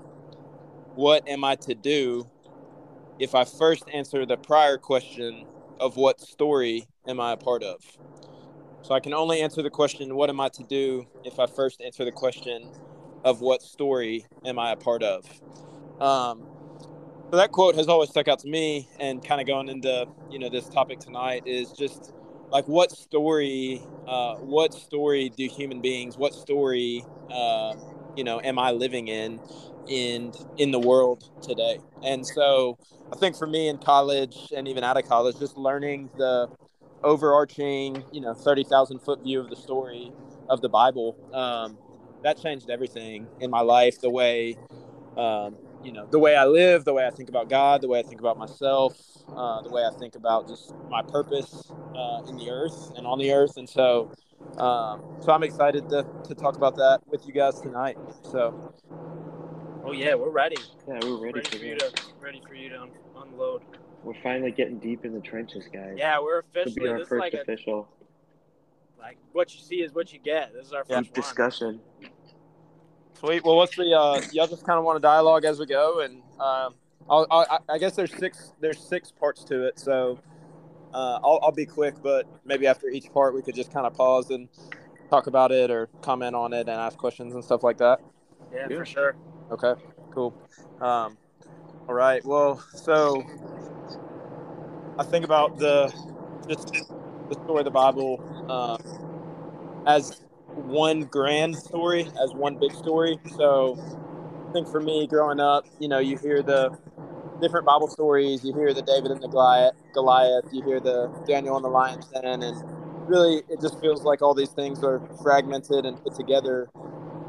[0.95, 2.27] what am I to do?'
[3.19, 5.45] If I first answer the prior question
[5.79, 7.79] of what story am I a part of."
[8.83, 11.81] So I can only answer the question, what am I to do, if I first
[11.81, 12.67] answer the question
[13.23, 15.25] of what story am I a part of?
[16.01, 16.47] Um,
[17.29, 20.39] so that quote has always stuck out to me and kind of going into, you
[20.39, 22.11] know, this topic tonight is just
[22.49, 27.75] like what story, uh, what story do human beings, what story, uh,
[28.17, 29.39] you know, am I living in,
[29.87, 31.77] in, in the world today?
[32.03, 32.77] And so
[33.13, 36.49] I think for me in college and even out of college, just learning the,
[37.03, 40.11] overarching, you know, 30,000 foot view of the story
[40.49, 41.15] of the Bible.
[41.33, 41.77] Um,
[42.23, 43.99] that changed everything in my life.
[43.99, 44.57] The way,
[45.17, 47.99] um, you know, the way I live, the way I think about God, the way
[47.99, 48.93] I think about myself,
[49.35, 53.17] uh, the way I think about just my purpose uh, in the earth and on
[53.17, 53.57] the earth.
[53.57, 54.09] And so,
[54.57, 57.97] um, so I'm excited to, to talk about that with you guys tonight.
[58.23, 58.53] So,
[59.83, 60.57] Oh yeah, we're ready.
[60.87, 63.63] Yeah, we're ready, Ready for for you to ready for you to un- unload.
[64.03, 65.95] We're finally getting deep in the trenches, guys.
[65.97, 67.87] Yeah, we're This will officially be our this is first like a, official
[68.99, 70.53] like what you see is what you get.
[70.53, 70.97] This is our Yeah.
[70.97, 71.23] first deep one.
[71.23, 71.81] discussion.
[73.19, 73.43] Sweet.
[73.43, 76.23] Well, what's the uh, y'all just kind of want to dialogue as we go, and
[76.39, 76.75] um,
[77.09, 80.19] I'll, i I guess there's six there's six parts to it, so
[80.93, 83.93] uh, I'll, I'll be quick, but maybe after each part we could just kind of
[83.93, 84.49] pause and
[85.09, 88.01] talk about it or comment on it and ask questions and stuff like that.
[88.51, 88.77] Yeah, Yeah.
[88.77, 89.15] for sure.
[89.51, 89.73] Okay,
[90.11, 90.33] cool.
[90.79, 91.17] Um,
[91.91, 92.23] all right.
[92.23, 93.21] Well, so
[94.97, 95.93] I think about the
[96.47, 96.71] just
[97.27, 98.81] the story of the Bible um,
[99.85, 100.21] as
[100.55, 103.19] one grand story, as one big story.
[103.35, 103.77] So
[104.47, 106.79] I think for me, growing up, you know, you hear the
[107.41, 108.45] different Bible stories.
[108.45, 109.75] You hear the David and the Goliath.
[109.93, 110.45] Goliath.
[110.53, 112.55] You hear the Daniel and the lion's den, and
[113.05, 116.69] really, it just feels like all these things are fragmented and put together.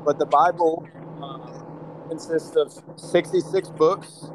[0.04, 0.88] But the Bible
[1.20, 4.30] um, consists of 66 books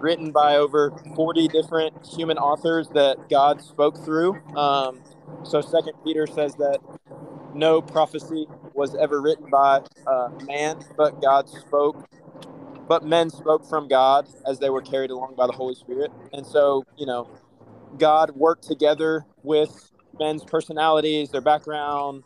[0.00, 4.34] written by over 40 different human authors that God spoke through.
[4.56, 5.00] Um,
[5.44, 6.78] so Second Peter says that
[7.54, 12.06] no prophecy was ever written by uh, man, but God spoke.
[12.88, 16.10] But men spoke from God as they were carried along by the Holy Spirit.
[16.32, 17.28] And so, you know,
[17.98, 22.24] God worked together with men's personalities, their background,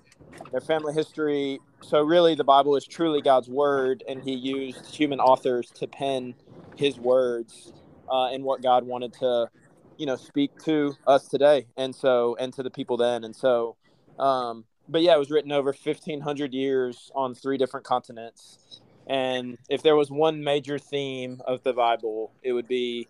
[0.52, 1.60] their family history.
[1.82, 6.34] So, really, the Bible is truly God's word, and He used human authors to pen
[6.76, 7.72] His words
[8.10, 9.48] uh, and what God wanted to,
[9.96, 13.76] you know, speak to us today, and so and to the people then, and so.
[14.18, 18.80] Um, but yeah, it was written over 1,500 years on three different continents.
[19.06, 23.08] And if there was one major theme of the Bible, it would be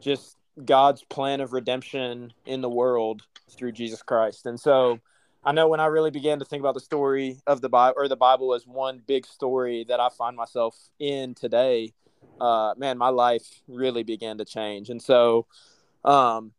[0.00, 4.46] just God's plan of redemption in the world through Jesus Christ.
[4.46, 5.00] And so
[5.44, 8.08] I know when I really began to think about the story of the Bible or
[8.08, 11.92] the Bible as one big story that I find myself in today,
[12.40, 14.90] uh, man, my life really began to change.
[14.90, 15.46] And so,
[16.04, 16.52] um,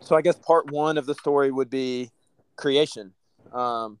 [0.00, 2.10] so I guess part one of the story would be
[2.56, 3.12] creation.
[3.52, 3.98] Um,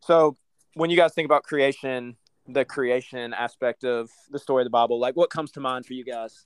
[0.00, 0.36] so
[0.74, 2.16] when you guys think about creation,
[2.48, 5.94] the creation aspect of the story of the Bible, like what comes to mind for
[5.94, 6.44] you guys?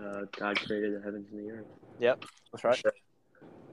[0.00, 1.66] Uh, God created the heavens and the earth.
[1.98, 2.82] Yep, that's right.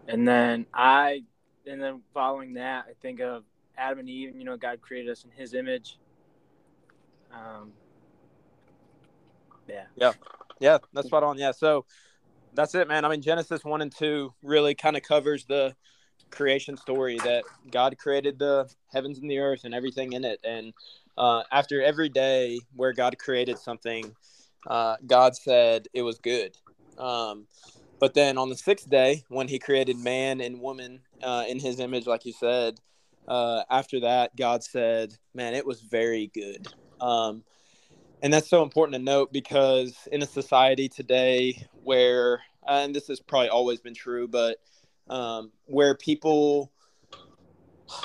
[0.08, 1.24] And then I,
[1.66, 3.44] and then following that, I think of
[3.78, 4.36] Adam and Eve.
[4.36, 5.98] You know, God created us in His image.
[7.32, 7.72] Um,
[9.70, 9.86] yeah.
[9.96, 10.14] Yeah,
[10.60, 10.78] Yeah.
[10.94, 11.38] that's spot on.
[11.38, 11.86] Yeah, so
[12.54, 13.06] that's it, man.
[13.06, 15.76] I mean, Genesis one and two really kind of covers the
[16.32, 20.40] creation story that God created the heavens and the earth and everything in it.
[20.44, 20.74] And
[21.18, 24.16] uh, after every day where God created something,
[24.68, 26.56] uh, God said it was good.
[26.98, 27.48] Um,
[28.00, 31.80] but then on the sixth day, when He created man and woman uh, in His
[31.80, 32.80] image, like you said,
[33.28, 36.68] uh, after that, God said, "Man, it was very good."
[37.00, 37.44] Um,
[38.22, 43.20] and that's so important to note because in a society today where, and this has
[43.20, 44.58] probably always been true, but
[45.10, 46.72] um, where people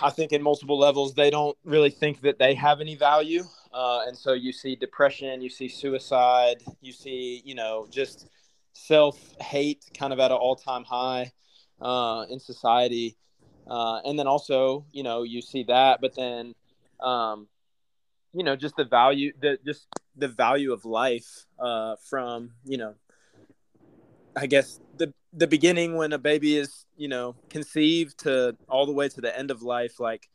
[0.03, 3.44] I think in multiple levels, they don't really think that they have any value.
[3.72, 8.29] Uh, and so you see depression, you see suicide, you see, you know, just
[8.72, 11.33] self hate kind of at an all time high
[11.81, 13.16] uh, in society.
[13.66, 16.55] Uh, and then also, you know, you see that, but then,
[17.00, 17.48] um,
[18.35, 22.94] you know, just the value, the just the value of life uh, from, you know,
[24.37, 28.92] I guess the the beginning when a baby is you know conceived to all the
[28.92, 30.29] way to the end of life like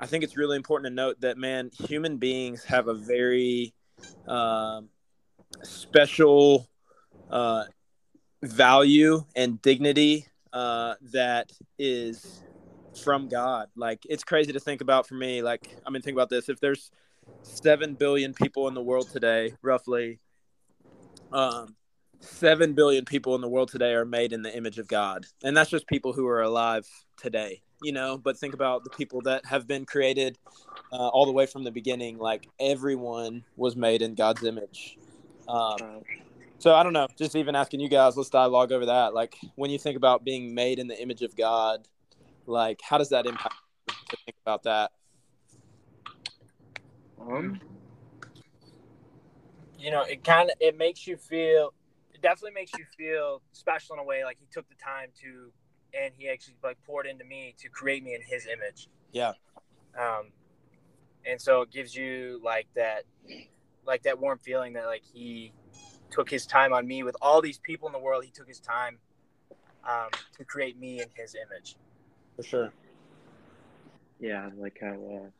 [0.00, 3.72] i think it's really important to note that man human beings have a very
[4.26, 4.80] uh,
[5.62, 6.68] special
[7.30, 7.64] uh,
[8.42, 12.42] value and dignity uh, that is
[13.02, 13.68] from god.
[13.76, 16.48] Like it's crazy to think about for me like i mean think about this.
[16.48, 16.90] If there's
[17.42, 20.18] 7 billion people in the world today roughly
[21.32, 21.76] um,
[22.20, 25.56] seven billion people in the world today are made in the image of God, and
[25.56, 26.86] that's just people who are alive
[27.16, 27.62] today.
[27.82, 30.36] You know, but think about the people that have been created
[30.92, 32.18] uh, all the way from the beginning.
[32.18, 34.98] Like everyone was made in God's image.
[35.46, 36.02] Um,
[36.58, 37.06] so I don't know.
[37.16, 39.14] Just even asking you guys, let's dialogue over that.
[39.14, 41.86] Like when you think about being made in the image of God,
[42.46, 43.54] like how does that impact?
[43.88, 44.90] You to think about that.
[47.20, 47.60] Um,
[49.78, 51.72] you know, it kind of it makes you feel
[52.12, 54.24] it definitely makes you feel special in a way.
[54.24, 55.52] Like he took the time to,
[55.98, 58.88] and he actually like poured into me to create me in his image.
[59.12, 59.32] Yeah.
[59.98, 60.32] Um,
[61.24, 63.04] and so it gives you like that,
[63.86, 65.52] like that warm feeling that like he
[66.10, 68.24] took his time on me with all these people in the world.
[68.24, 68.98] He took his time
[69.88, 71.76] um, to create me in his image.
[72.36, 72.72] For sure.
[74.20, 75.30] Yeah, like how uh,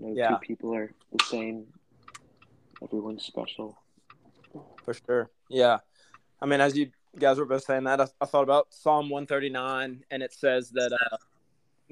[0.00, 0.30] no Yeah.
[0.30, 1.66] two people are the same.
[2.82, 3.78] Everyone's special.
[4.84, 5.30] For sure.
[5.48, 5.78] Yeah.
[6.40, 10.04] I mean, as you guys were both saying that, I, I thought about Psalm 139,
[10.10, 11.16] and it says that uh,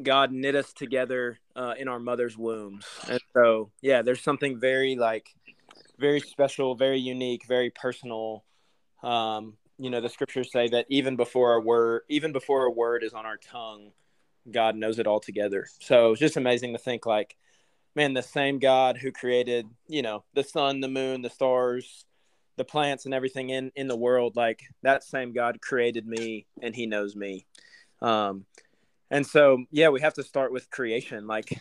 [0.03, 2.87] God knit us together uh, in our mother's wombs.
[3.09, 5.35] And so, yeah, there's something very, like,
[5.99, 8.45] very special, very unique, very personal.
[9.03, 13.05] Um, you know, the scriptures say that even before a word, even before a word
[13.05, 13.93] is on our tongue,
[14.51, 15.67] God knows it all together.
[15.81, 17.37] So it's just amazing to think, like,
[17.99, 22.07] man, the same God who created, you know, the sun, the moon, the stars,
[22.59, 26.75] the plants and everything in in the world like that same god created me and
[26.75, 27.47] he knows me.
[28.03, 28.45] Um
[29.11, 31.27] and so yeah we have to start with creation.
[31.27, 31.57] Like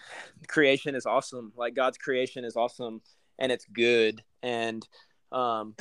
[0.48, 1.54] creation is awesome.
[1.56, 3.02] Like god's creation is awesome
[3.40, 4.24] and it's good.
[4.42, 4.86] And
[5.32, 5.76] um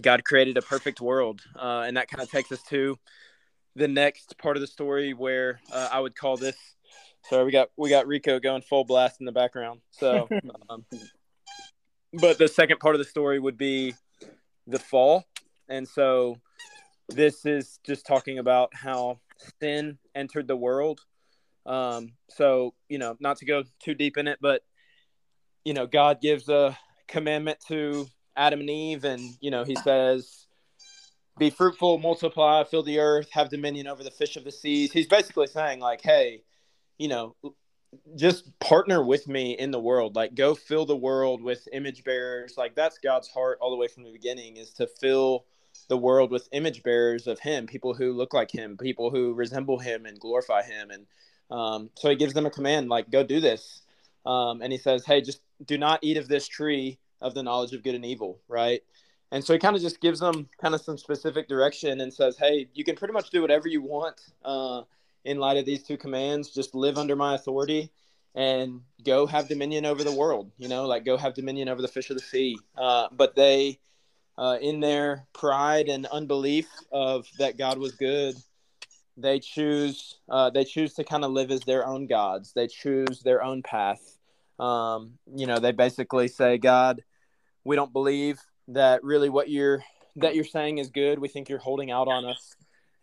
[0.00, 1.42] god created a perfect world.
[1.58, 2.96] Uh and that kind of takes us to
[3.74, 6.56] the next part of the story where uh, i would call this
[7.28, 9.80] sorry we got we got rico going full blast in the background.
[9.90, 10.28] So
[10.70, 10.84] um,
[12.12, 13.94] but the second part of the story would be
[14.66, 15.24] the fall.
[15.68, 16.40] And so
[17.08, 19.20] this is just talking about how
[19.60, 21.00] sin entered the world.
[21.66, 24.62] Um, so you know not to go too deep in it but
[25.64, 30.46] you know god gives a commandment to adam and eve and you know he says
[31.38, 34.92] be fruitful multiply fill the earth have dominion over the fish of the seas.
[34.92, 36.42] He's basically saying like hey
[36.98, 37.34] you know
[38.16, 40.16] just partner with me in the world.
[40.16, 42.54] Like go fill the world with image bearers.
[42.56, 45.44] Like that's god's heart all the way from the beginning is to fill
[45.88, 49.78] the world with image bearers of him people who look like him people who resemble
[49.78, 50.90] him and glorify him.
[50.90, 51.06] And
[51.50, 53.82] um, so he gives them a command like go do this.
[54.24, 57.72] Um, and he says hey just do not eat of this tree of the knowledge
[57.72, 58.82] of good and evil right?
[59.32, 62.36] And so he kind of just gives them kind of some specific direction and says
[62.38, 64.82] hey you can pretty much do whatever you want uh,
[65.26, 67.90] in light of these two commands just live under my authority
[68.34, 71.88] and go have dominion over the world you know like go have dominion over the
[71.88, 72.56] fish of the sea.
[72.76, 73.78] Uh, but they
[74.38, 78.36] uh, in their pride and unbelief of that god was good
[79.16, 82.52] they choose uh, they choose to kind of live as their own gods.
[82.52, 84.18] They choose their own path.
[84.58, 87.02] Um, you know they basically say god
[87.64, 89.82] we don't believe that really what you're
[90.16, 91.18] that you're saying is good.
[91.18, 92.56] We think you're holding out on us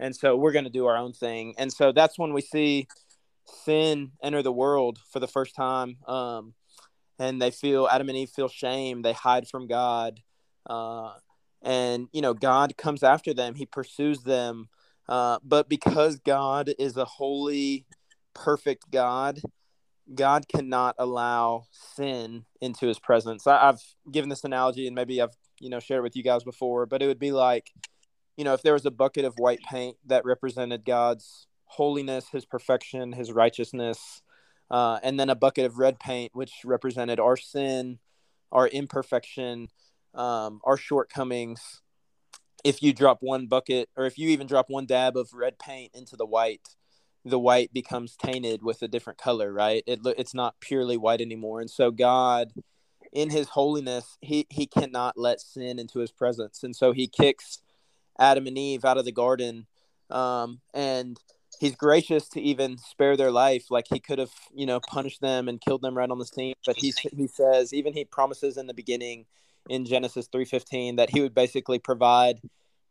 [0.03, 1.55] and so we're going to do our own thing.
[1.57, 2.87] And so that's when we see
[3.45, 6.53] sin enter the world for the first time um,
[7.19, 9.01] and they feel adam and eve feel shame.
[9.01, 10.19] They hide from god.
[10.65, 11.13] Uh,
[11.61, 13.55] and you know god comes after them.
[13.55, 14.67] He pursues them.
[15.07, 17.85] Uh, but because god is a holy
[18.33, 19.41] perfect god
[20.13, 23.47] god cannot allow sin into his presence.
[23.47, 26.43] I, i've given this analogy and maybe i've you know shared it with you guys
[26.43, 27.71] before but it would be like
[28.37, 32.45] you know if there was a bucket of white paint that represented god's holiness his
[32.45, 34.21] perfection his righteousness
[34.71, 37.99] uh, and then a bucket of red paint which represented our sin
[38.51, 39.67] our imperfection
[40.13, 41.81] um, our shortcomings
[42.63, 45.91] if you drop one bucket or if you even drop one dab of red paint
[45.93, 46.75] into the white
[47.25, 49.83] the white becomes tainted with a different color, right?
[49.87, 51.61] It it's not purely white anymore.
[51.61, 52.53] And so God
[53.11, 56.63] in his holiness, he he cannot let sin into his presence.
[56.63, 57.59] And so he kicks
[58.19, 59.67] Adam and Eve out of the garden
[60.09, 61.19] um, and
[61.59, 63.71] he's gracious to even spare their life.
[63.71, 66.53] Like he could have you know punished them and killed them right on the scene
[66.65, 69.25] but he he says even he promises in the beginning
[69.69, 72.41] in Genesis 3:15 that he would basically provide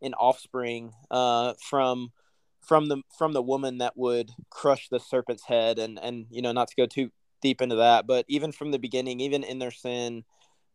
[0.01, 2.13] an offspring uh, from
[2.61, 6.53] from the from the woman that would crush the serpent's head and and you know
[6.53, 9.71] not to go too deep into that but even from the beginning even in their
[9.71, 10.25] sin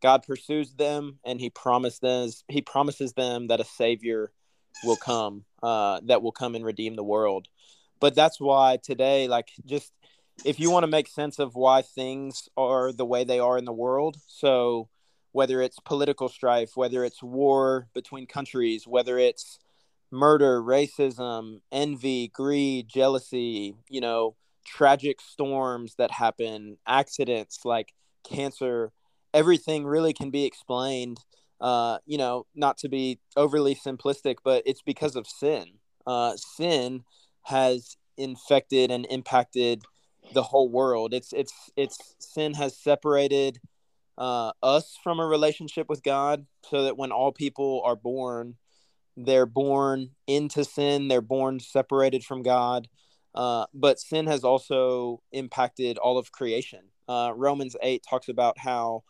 [0.01, 4.31] God pursues them and he promises he promises them that a savior
[4.83, 7.47] will come uh, that will come and redeem the world.
[7.99, 9.91] But that's why today like just
[10.45, 13.65] if you want to make sense of why things are the way they are in
[13.65, 14.87] the world so
[15.31, 19.59] whether it's political strife whether it's war between countries whether it's
[20.11, 28.91] murder racism envy greed jealousy you know tragic storms that happen accidents like cancer
[29.37, 31.19] everything really can be explained
[31.61, 35.65] uh, you know not to be overly simplistic but it's because of sin
[36.05, 37.03] uh, sin
[37.43, 39.83] has infected and impacted
[40.33, 41.13] the whole world.
[41.13, 43.59] It's it's it's sin has separated
[44.17, 48.55] uh, us from a relationship with God, so that when all people are born,
[49.15, 51.07] they're born into sin.
[51.07, 52.87] They're born separated from God.
[53.35, 56.85] Uh, but sin has also impacted all of creation.
[57.07, 59.03] Uh, Romans eight talks about how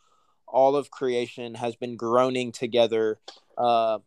[0.48, 3.20] all of creation has been groaning together
[3.58, 4.00] uh,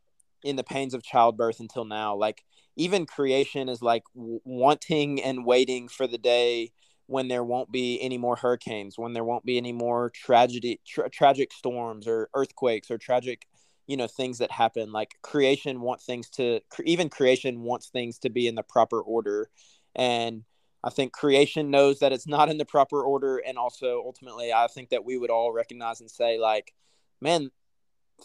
[0.42, 2.14] in the pains of childbirth until now.
[2.14, 2.44] Like
[2.76, 6.72] even creation is like w- wanting and waiting for the day
[7.07, 11.11] when there won't be any more hurricanes, when there won't be any more tragedy, tra-
[11.11, 13.46] tragic storms or earthquakes or tragic,
[13.88, 14.92] you know, things that happen.
[14.92, 19.50] Like creation wants things to, even creation wants things to be in the proper order,
[19.96, 20.44] and
[20.83, 24.66] I think creation knows that it's not in the proper order, and also ultimately, I
[24.66, 26.73] think that we would all recognize and say, like,
[27.21, 27.51] man,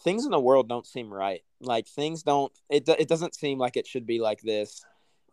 [0.03, 1.41] things in the world don't seem right.
[1.59, 4.83] Like things don't it it doesn't seem like it should be like this,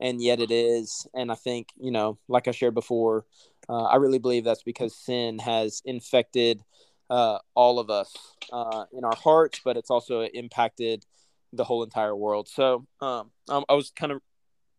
[0.00, 1.06] and yet it is.
[1.14, 3.24] And I think you know, like I shared before,
[3.68, 6.62] uh, I really believe that's because sin has infected
[7.10, 8.14] uh, all of us
[8.52, 11.04] uh, in our hearts, but it's also impacted
[11.52, 12.48] the whole entire world.
[12.48, 14.22] So um, I was kind of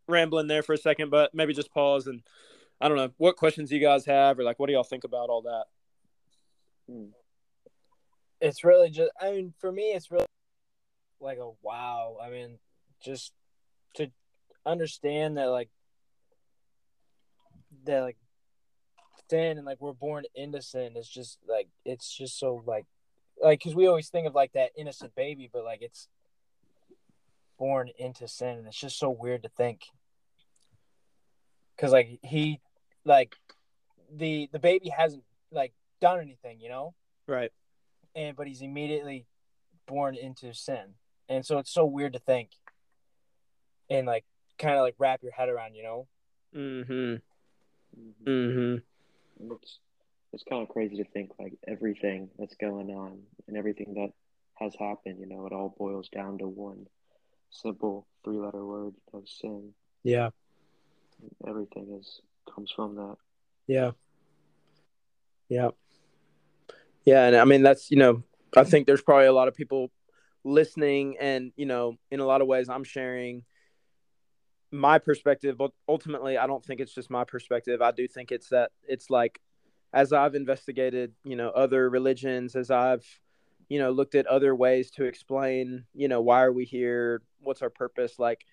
[0.07, 2.21] rambling there for a second, but maybe just pause and
[2.81, 5.29] I don't know what questions you guys have or like what do y'all think about
[5.29, 5.65] all that.
[6.89, 7.09] Hmm
[8.43, 10.25] it's really just i mean for me it's really
[11.21, 12.59] like a wow i mean
[13.01, 13.31] just
[13.95, 14.11] to
[14.65, 15.69] understand that like
[17.85, 18.17] that like
[19.29, 22.85] sin and like we're born into sin it's just like it's just so like
[23.41, 26.09] like because we always think of like that innocent baby but like it's
[27.57, 29.81] born into sin and it's just so weird to think
[31.75, 32.59] because like he
[33.05, 33.35] like
[34.11, 36.93] the the baby hasn't like done anything you know
[37.27, 37.51] right
[38.15, 39.25] and but he's immediately
[39.85, 40.95] born into sin,
[41.29, 42.49] and so it's so weird to think,
[43.89, 44.25] and like
[44.57, 46.07] kind of like wrap your head around, you know.
[46.55, 47.15] Mm-hmm.
[48.29, 49.51] Mm-hmm.
[49.53, 49.79] It's
[50.31, 54.11] it's kind of crazy to think like everything that's going on and everything that
[54.55, 56.87] has happened, you know, it all boils down to one
[57.53, 59.73] simple three-letter word of sin.
[60.03, 60.29] Yeah.
[61.47, 62.21] Everything is
[62.53, 63.15] comes from that.
[63.67, 63.91] Yeah.
[65.47, 65.69] Yeah.
[67.05, 68.23] Yeah, and I mean that's you know
[68.55, 69.91] I think there's probably a lot of people
[70.43, 73.43] listening, and you know in a lot of ways I'm sharing
[74.71, 77.81] my perspective, but ultimately I don't think it's just my perspective.
[77.81, 79.39] I do think it's that it's like
[79.93, 83.05] as I've investigated, you know, other religions, as I've
[83.69, 87.62] you know looked at other ways to explain, you know, why are we here, what's
[87.62, 88.45] our purpose, like.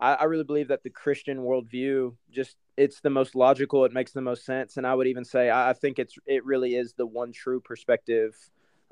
[0.00, 3.84] I, I really believe that the Christian worldview just it's the most logical.
[3.84, 6.44] It makes the most sense, and I would even say I, I think it's it
[6.44, 8.36] really is the one true perspective,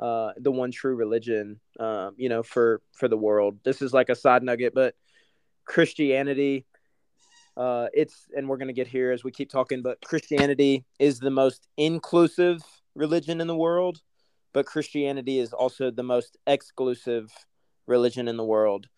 [0.01, 3.59] uh, the one true religion, um, you know, for for the world.
[3.63, 4.97] This is like a side nugget, but
[5.65, 6.67] Christianity,
[7.57, 11.31] uh, it's and we're gonna get here as we keep talking, but Christianity is the
[11.31, 12.63] most inclusive
[12.97, 14.03] religion in the world,
[14.53, 17.33] but Christianity is also the most exclusive
[17.87, 18.89] religion in the world.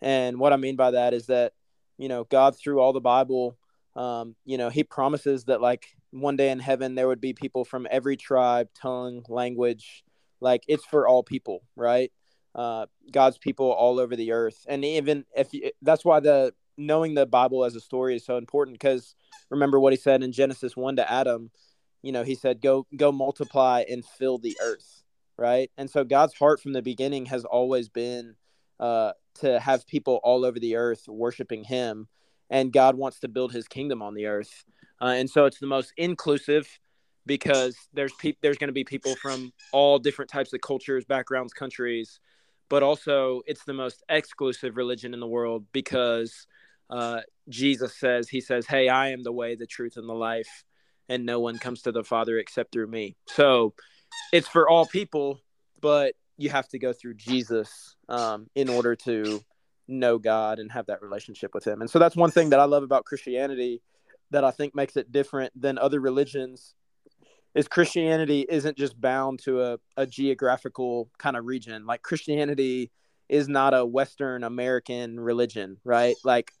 [0.00, 1.52] And what I mean by that is that
[1.96, 3.58] you know God through all the Bible
[3.98, 7.64] um, you know, he promises that like one day in heaven there would be people
[7.64, 10.04] from every tribe, tongue, language.
[10.40, 12.12] Like it's for all people, right?
[12.54, 17.14] Uh, God's people all over the earth, and even if you, that's why the knowing
[17.14, 18.76] the Bible as a story is so important.
[18.78, 19.16] Because
[19.50, 21.50] remember what he said in Genesis one to Adam.
[22.02, 25.02] You know, he said, "Go, go, multiply and fill the earth."
[25.36, 28.36] Right, and so God's heart from the beginning has always been
[28.80, 32.08] uh, to have people all over the earth worshiping Him
[32.50, 34.64] and God wants to build His kingdom on the earth,
[35.00, 36.68] uh, and so it's the most inclusive
[37.26, 41.52] because there's pe- there's going to be people from all different types of cultures, backgrounds,
[41.52, 42.20] countries,
[42.68, 46.46] but also it's the most exclusive religion in the world because
[46.90, 50.64] uh, Jesus says He says, "Hey, I am the way, the truth, and the life,
[51.08, 53.74] and no one comes to the Father except through me." So
[54.32, 55.40] it's for all people,
[55.80, 59.44] but you have to go through Jesus um, in order to
[59.88, 61.80] know God and have that relationship with Him.
[61.80, 63.82] And so that's one thing that I love about Christianity
[64.30, 66.74] that I think makes it different than other religions
[67.54, 71.86] is Christianity isn't just bound to a, a geographical kind of region.
[71.86, 72.90] Like Christianity
[73.28, 76.14] is not a Western American religion, right?
[76.24, 76.52] Like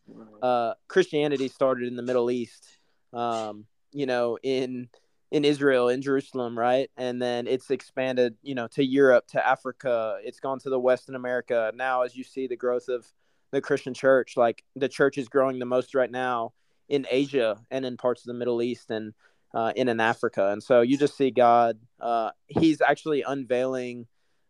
[0.42, 2.66] uh, Christianity started in the Middle East,
[3.12, 4.88] um, you know, in
[5.30, 6.90] in Israel, in Jerusalem, right?
[6.96, 10.18] And then it's expanded, you know, to Europe, to Africa.
[10.24, 11.70] It's gone to the Western America.
[11.74, 13.06] Now, as you see the growth of
[13.50, 16.52] the Christian church, like the church is growing the most right now
[16.88, 19.12] in Asia and in parts of the Middle East and
[19.54, 20.48] uh, in in Africa.
[20.50, 21.78] And so you just see God.
[22.00, 24.06] Uh, he's actually unveiling.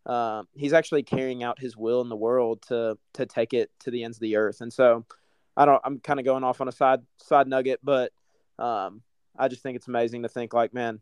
[0.06, 3.90] Uh, he's actually carrying out His will in the world to to take it to
[3.90, 4.60] the ends of the earth.
[4.60, 5.04] And so,
[5.56, 5.80] I don't.
[5.84, 8.12] I'm kind of going off on a side side nugget, but
[8.58, 9.02] um,
[9.38, 11.00] I just think it's amazing to think like, man,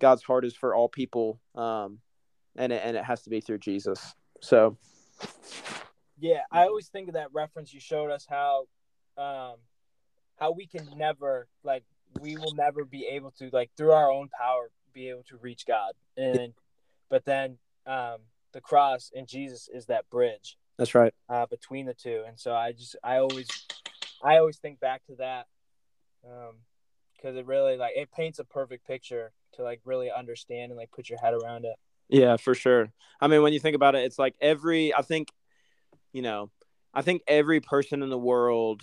[0.00, 1.98] God's heart is for all people, um,
[2.56, 4.14] and it, and it has to be through Jesus.
[4.40, 4.76] So,
[6.18, 8.66] yeah, I always think of that reference you showed us how,
[9.16, 9.56] um,
[10.36, 11.84] how we can never like
[12.20, 15.66] we will never be able to like through our own power be able to reach
[15.66, 16.54] God, and
[17.08, 18.18] but then um,
[18.52, 20.56] the cross and Jesus is that bridge.
[20.78, 21.14] That's right.
[21.28, 23.48] Uh, between the two, and so I just I always
[24.22, 25.46] I always think back to that.
[26.24, 26.56] Um,
[27.20, 30.90] because it really like it paints a perfect picture to like really understand and like
[30.90, 31.76] put your head around it.
[32.08, 32.92] Yeah, for sure.
[33.20, 35.28] I mean, when you think about it, it's like every I think,
[36.12, 36.50] you know,
[36.94, 38.82] I think every person in the world,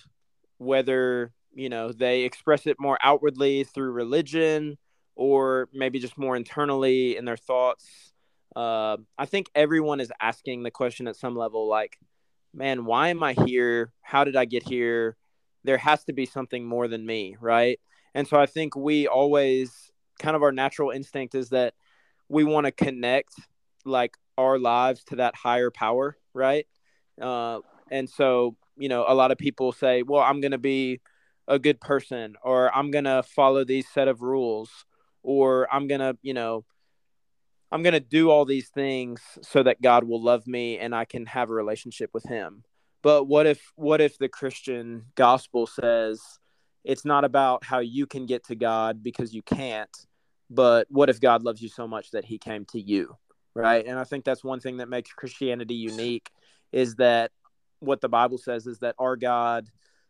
[0.58, 4.78] whether you know they express it more outwardly through religion
[5.16, 8.14] or maybe just more internally in their thoughts,
[8.56, 11.98] uh, I think everyone is asking the question at some level, like,
[12.54, 13.92] man, why am I here?
[14.02, 15.18] How did I get here?
[15.64, 17.80] There has to be something more than me, right?
[18.18, 21.76] And so I think we always kind of our natural instinct is that
[22.28, 23.36] we want to connect
[23.86, 26.66] like our lives to that higher power, right?
[27.22, 27.60] Uh,
[27.92, 31.00] and so, you know, a lot of people say, well, I'm going to be
[31.48, 34.72] a good person or I'm going to follow these set of rules
[35.22, 36.66] or I'm going to, you know,
[37.72, 41.06] I'm going to do all these things so that God will love me and I
[41.06, 42.64] can have a relationship with him.
[43.04, 46.20] But what if what if the Christian gospel says,
[46.88, 49.96] it's not about how you can get to God because you can't,
[50.50, 53.14] but what if God loves you so much that he came to you,
[53.54, 53.86] right?
[53.86, 56.32] And I think that's one thing that makes Christianity unique
[56.72, 57.32] is that
[57.80, 59.68] what the Bible says is that our God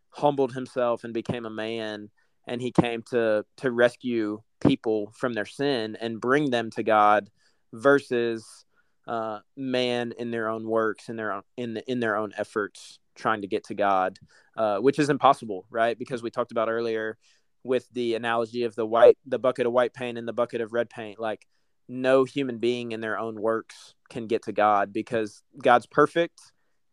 [0.10, 2.12] humbled himself and became a man
[2.46, 7.32] and he came to to rescue people from their sin and bring them to God
[7.74, 8.66] versus
[9.08, 13.42] uh, man in their own works in their own in in their own efforts trying
[13.42, 14.18] to get to God,
[14.56, 15.98] uh, which is impossible, right?
[15.98, 17.18] Because we talked about earlier
[17.64, 20.74] with the analogy of the white, the bucket of white paint and the bucket of
[20.74, 21.20] red paint.
[21.20, 21.46] Like,
[21.90, 26.40] no human being in their own works can get to God because God's perfect.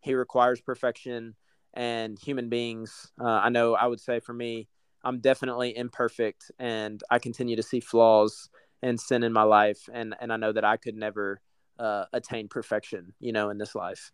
[0.01, 1.35] He requires perfection,
[1.75, 3.13] and human beings.
[3.21, 3.75] Uh, I know.
[3.75, 4.69] I would say for me,
[5.03, 8.49] I'm definitely imperfect, and I continue to see flaws
[8.83, 11.41] and sin in my life, and and I know that I could never
[11.79, 14.13] uh, attain perfection, you know, in this life.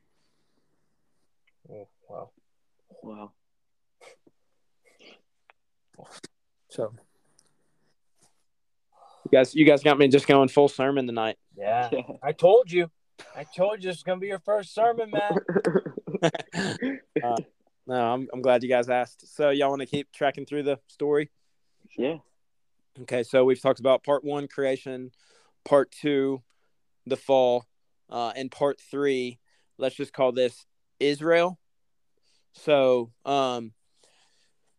[2.11, 2.31] Wow.
[3.03, 3.33] Wow.
[6.69, 6.93] So,
[9.25, 11.37] you guys, you guys got me just going full sermon tonight.
[11.57, 11.89] Yeah.
[11.93, 12.01] yeah.
[12.23, 12.91] I told you.
[13.37, 15.39] I told you it's gonna be your first sermon, man.
[17.23, 17.37] uh,
[17.87, 19.35] no, I'm I'm glad you guys asked.
[19.35, 21.31] So, y'all want to keep tracking through the story?
[21.99, 22.17] Yeah.
[23.03, 25.11] Okay, so we've talked about part one, creation,
[25.65, 26.43] part two,
[27.07, 27.67] the fall,
[28.09, 29.39] uh, and part three.
[29.77, 30.67] Let's just call this
[30.99, 31.59] Israel.
[32.53, 33.73] So, um,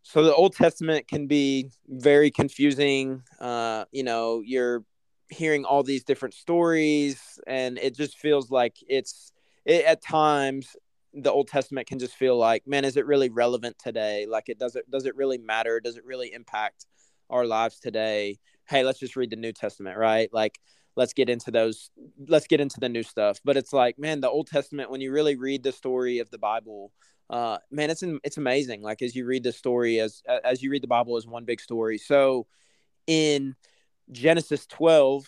[0.04, 3.24] so the Old Testament can be very confusing.
[3.40, 4.84] Uh, you know, you're
[5.30, 9.32] hearing all these different stories, and it just feels like it's
[9.66, 10.76] it, at times
[11.14, 14.26] the Old Testament can just feel like, man, is it really relevant today?
[14.28, 15.80] Like, it does it does it really matter?
[15.80, 16.86] Does it really impact
[17.30, 18.40] our lives today?
[18.68, 20.30] Hey, let's just read the New Testament, right?
[20.34, 20.60] Like,
[20.96, 21.90] let's get into those.
[22.28, 23.40] Let's get into the new stuff.
[23.44, 24.92] But it's like, man, the Old Testament.
[24.92, 26.92] When you really read the story of the Bible,
[27.32, 28.82] uh, man, it's it's amazing.
[28.82, 31.62] Like as you read the story, as as you read the Bible as one big
[31.62, 31.98] story.
[31.98, 32.46] So,
[33.08, 33.56] in
[34.12, 35.26] Genesis 12,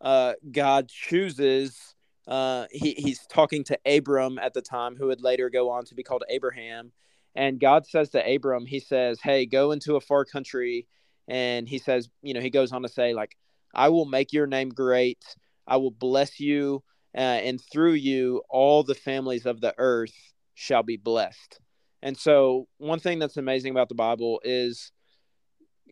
[0.00, 1.94] uh, God chooses.
[2.26, 5.94] Uh, he, he's talking to Abram at the time, who would later go on to
[5.94, 6.92] be called Abraham,
[7.34, 10.86] And God says to Abram, He says, Hey, go into a far country.
[11.28, 13.36] And He says, You know, He goes on to say, like,
[13.74, 15.22] I will make your name great.
[15.66, 16.82] I will bless you.
[17.14, 20.14] Uh, and through you, all the families of the earth
[20.54, 21.60] shall be blessed.
[22.02, 24.92] And so, one thing that's amazing about the Bible is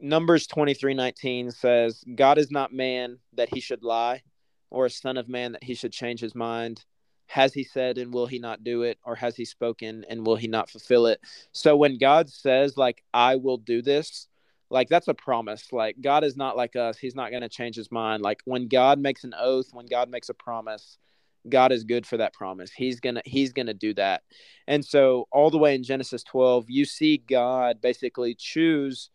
[0.01, 4.23] Numbers 23 19 says, God is not man that he should lie,
[4.71, 6.85] or a son of man that he should change his mind.
[7.27, 8.99] Has he said and will he not do it?
[9.05, 11.21] Or has he spoken and will he not fulfill it?
[11.53, 14.27] So when God says, like, I will do this,
[14.71, 15.73] like that's a promise.
[15.73, 16.99] Like God is not like us.
[16.99, 18.23] He's not going to change his mind.
[18.23, 20.99] Like when God makes an oath, when God makes a promise,
[21.49, 22.71] God is good for that promise.
[22.71, 24.23] He's going to he's going to do that.
[24.67, 29.11] And so all the way in Genesis 12, you see God basically choose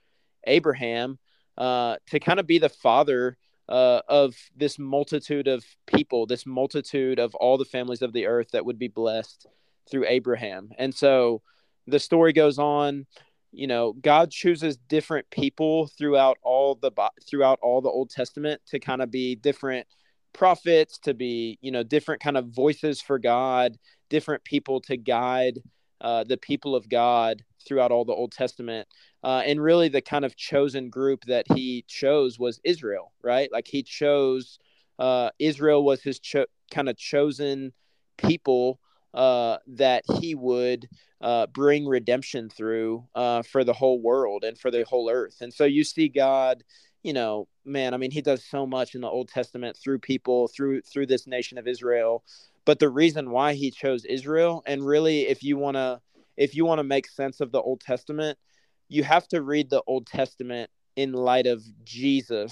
[0.45, 1.19] Abraham
[1.57, 3.38] uh, to kind of be the father
[3.69, 8.49] uh, of this multitude of people, this multitude of all the families of the earth
[8.51, 9.47] that would be blessed
[9.89, 10.69] through Abraham.
[10.78, 11.41] And so
[11.88, 13.05] the story goes on.
[13.51, 16.91] You know, God chooses different people throughout all the
[17.28, 19.88] throughout all the Old Testament to kind of be different
[20.36, 23.78] prophets, to be you know different kind of voices for God,
[24.10, 25.60] different people to guide
[26.02, 28.88] uh, the people of God throughout all the Old Testament.
[29.24, 33.52] Uh, and really, the kind of chosen group that he chose was Israel, right?
[33.52, 34.60] Like he chose
[35.00, 37.74] uh, Israel was his cho- kind of chosen
[38.18, 38.80] people
[39.14, 40.88] uh, that he would
[41.22, 45.38] uh, bring redemption through uh, for the whole world and for the whole earth.
[45.42, 46.64] And so you see God,
[47.06, 50.47] you know, man, I mean, he does so much in the Old Testament through people,
[50.47, 52.24] through through this nation of Israel.
[52.66, 56.01] But the reason why he chose Israel, and really, if you want to,
[56.36, 58.39] if you want to make sense of the Old Testament,
[58.89, 62.51] you have to read the Old Testament in light of Jesus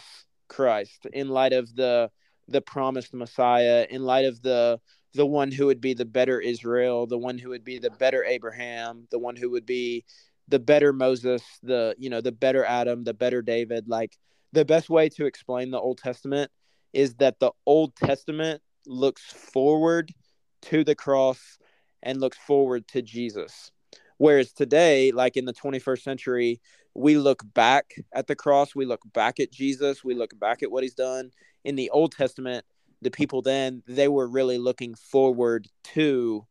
[0.50, 2.12] Christ, in light of the
[2.48, 4.80] the promised Messiah, in light of the
[5.16, 8.24] the one who would be the better Israel, the one who would be the better
[8.24, 10.06] Abraham, the one who would be
[10.48, 13.88] the better Moses, the you know, the better Adam, the better David.
[13.88, 14.16] Like
[14.54, 16.52] the best way to explain the Old Testament
[16.94, 20.14] is that the Old Testament looks forward
[20.64, 21.58] to the cross
[22.04, 23.72] and looks forward to Jesus.
[24.18, 26.62] Whereas today, like in the 21st century,
[26.94, 30.72] we look back at the cross, we look back at Jesus, we look back at
[30.72, 31.32] what he's done.
[31.66, 32.64] In the Old Testament,
[33.02, 36.46] the people then, they were really looking forward to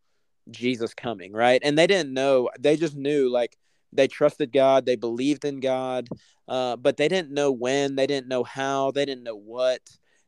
[0.51, 1.63] Jesus coming, right?
[1.65, 3.57] And they didn't know, they just knew like
[3.93, 6.09] they trusted God, they believed in God,
[6.49, 9.81] uh, but they didn't know when, they didn't know how, they didn't know what,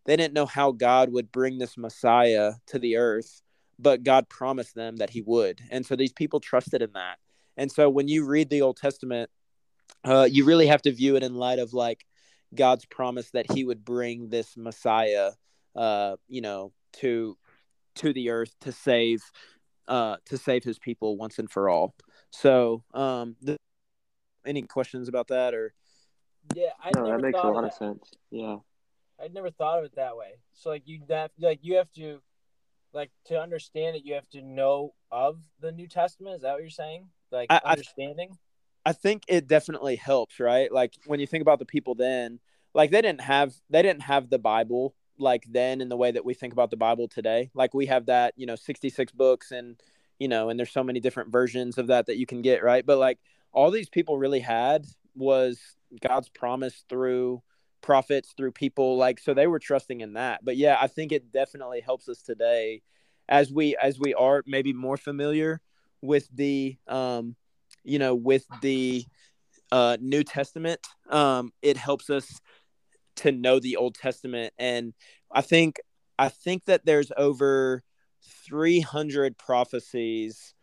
[0.07, 3.43] they didn't know how God would bring this Messiah to the earth,
[3.79, 5.61] but God promised them that he would.
[5.71, 7.19] And so these people trusted in that.
[7.57, 9.31] And so when you read the Old Testament,
[10.05, 12.05] uh, you really have to view it in light of like
[12.55, 15.33] God's promise that He would bring this Messiah,
[15.75, 17.37] uh, you know, to
[17.97, 19.23] to the earth to save
[19.89, 21.95] uh, to save His people once and for all.
[22.35, 23.59] So, um, th-
[24.45, 25.73] any questions about that or?
[26.55, 28.13] Yeah, I no, that makes a lot of sense.
[28.31, 28.57] Yeah,
[29.23, 30.35] I'd never thought of it that way.
[30.53, 32.21] So like you that like you have to
[32.93, 36.37] like to understand it, you have to know of the New Testament.
[36.37, 37.09] Is that what you're saying?
[37.35, 38.31] like I, understanding?
[38.87, 40.73] I, I think it definitely helps, right?
[40.73, 42.41] Like when you think about the people then,
[42.73, 46.25] like they didn't have they didn't have the Bible like then in the way that
[46.25, 47.51] we think about the Bible today.
[47.55, 49.77] Like we have that, you know, 66 books and
[50.19, 52.85] you know, and there's so many different versions of that that you can get, right?
[52.85, 53.19] But like
[53.53, 55.61] all these people really had was
[56.01, 57.43] God's promise through
[57.81, 60.45] prophets, through people like so they were trusting in that.
[60.45, 62.83] But yeah, I think it definitely helps us today
[63.29, 65.61] as we as we are maybe more familiar
[66.01, 67.37] with the um,
[67.85, 69.05] you know with the
[69.73, 70.81] uh, New Testament.
[71.11, 72.41] Um, it helps us
[73.17, 74.95] to know the Old Testament, and
[75.31, 75.81] I think
[76.19, 77.83] I think that there's over
[78.47, 80.55] 300 prophecies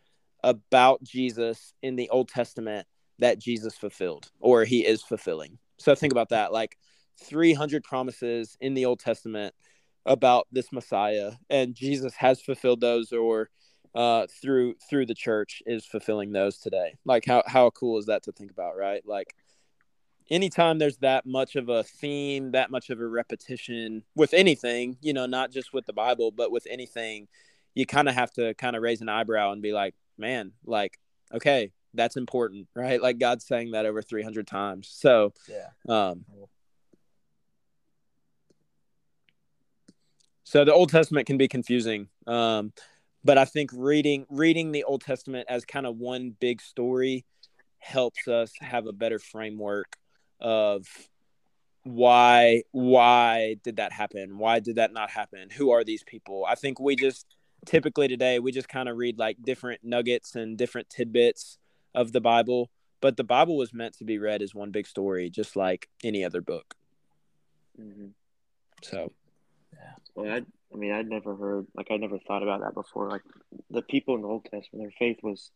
[0.44, 2.88] about Jesus in the Old Testament
[3.20, 5.60] that Jesus fulfilled or he is fulfilling.
[5.78, 6.78] So think about that like
[7.24, 9.54] 300 promises in the Old Testament
[10.06, 13.50] about this Messiah and Jesus has fulfilled those or
[13.94, 16.96] uh, through through the church is fulfilling those today.
[17.06, 19.06] Like how how cool is that to think about, right?
[19.06, 19.36] Like
[20.30, 25.14] anytime there's that much of a theme, that much of a repetition with anything, you
[25.14, 27.28] know, not just with the Bible, but with anything,
[27.74, 30.98] you kind of have to kind of raise an eyebrow and be like, man, like,
[31.34, 33.02] okay, that's important, right?
[33.02, 34.90] Like God's saying that over 300 times.
[34.92, 35.70] So, yeah.
[35.88, 36.26] Um,
[40.44, 42.10] so the Old Testament can be confusing.
[42.28, 42.74] Um,
[43.24, 47.24] but I think reading reading the Old Testament as kind of one big story
[47.78, 49.96] helps us have a better framework
[50.40, 50.88] of
[51.84, 54.38] why why did that happen?
[54.38, 55.50] Why did that not happen?
[55.52, 56.46] Who are these people?
[56.48, 57.26] I think we just
[57.66, 61.58] typically today we just kind of read like different nuggets and different tidbits
[61.94, 62.70] of the Bible,
[63.02, 66.24] but the Bible was meant to be read as one big story, just like any
[66.24, 66.76] other book.
[67.76, 68.08] hmm
[68.82, 69.12] So
[69.74, 69.94] yeah.
[70.16, 70.42] Well, I,
[70.74, 73.10] I mean, I'd never heard, like, I never thought about that before.
[73.10, 73.24] Like,
[73.70, 75.50] the people in the Old Testament, their faith was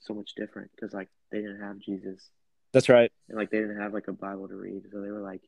[0.00, 2.30] so much different because, like, they didn't have Jesus
[2.72, 3.10] that's right.
[3.28, 4.82] and, like, they didn't have, like, a Bible to read.
[4.92, 5.42] So they were, like,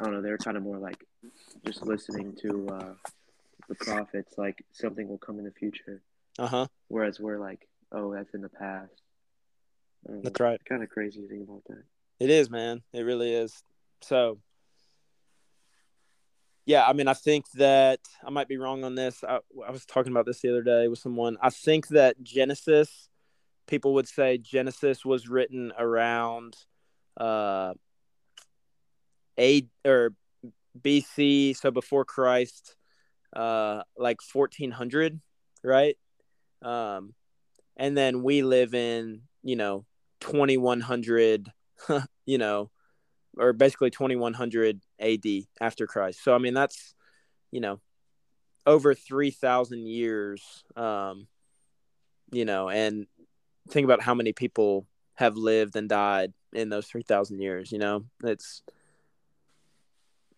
[0.00, 1.04] I don't know, they were kind of more like
[1.64, 2.94] just listening to uh,
[3.68, 6.02] the prophets, like, something will come in the future.
[6.38, 6.66] Uh huh.
[6.88, 8.92] Whereas we're like, oh, that's in the past.
[10.08, 10.12] I.
[10.22, 10.60] That's right.
[10.68, 11.82] Kind of crazy to think about that.
[12.20, 12.82] It is, man.
[12.92, 13.62] It really is.
[14.02, 14.38] So,
[16.66, 19.24] yeah, I mean, I think that I might be wrong on this.
[19.24, 21.36] I, I was talking about this the other day with someone.
[21.40, 23.08] I think that Genesis,
[23.66, 26.56] people would say Genesis was written around
[27.16, 27.74] uh,
[29.38, 30.14] A or
[30.80, 32.76] BC, so before Christ,
[33.38, 35.20] uh, like 1400,
[35.62, 35.96] right?
[36.60, 37.14] Um,
[37.76, 39.84] and then we live in, you know,
[40.20, 41.52] 2100,
[42.26, 42.70] you know,
[43.36, 45.26] or basically 2100 AD
[45.60, 46.22] after Christ.
[46.24, 46.94] So I mean that's
[47.52, 47.80] you know
[48.66, 51.28] over 3000 years um
[52.30, 53.06] you know and
[53.70, 58.04] think about how many people have lived and died in those 3000 years, you know.
[58.24, 58.62] It's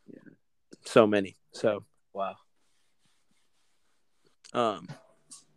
[0.06, 0.20] Yeah.
[0.84, 1.36] so many.
[1.52, 2.36] So Wow.
[4.52, 4.88] Um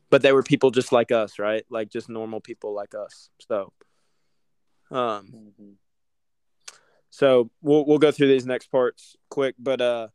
[0.09, 1.65] but they were people just like us, right?
[1.69, 3.29] Like just normal people like us.
[3.47, 3.73] So
[4.91, 5.27] um
[5.57, 5.71] hmm
[7.09, 10.07] So we'll we'll go through these next parts quick, but uh,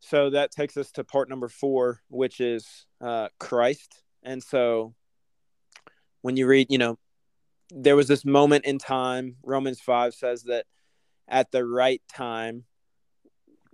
[0.00, 4.02] so that takes us to part number four, which is uh, Christ.
[4.22, 4.94] And so
[6.22, 6.98] when you read, you know,
[7.70, 9.36] there was this moment in time.
[9.42, 10.64] Romans five says that
[11.28, 12.64] at the right time,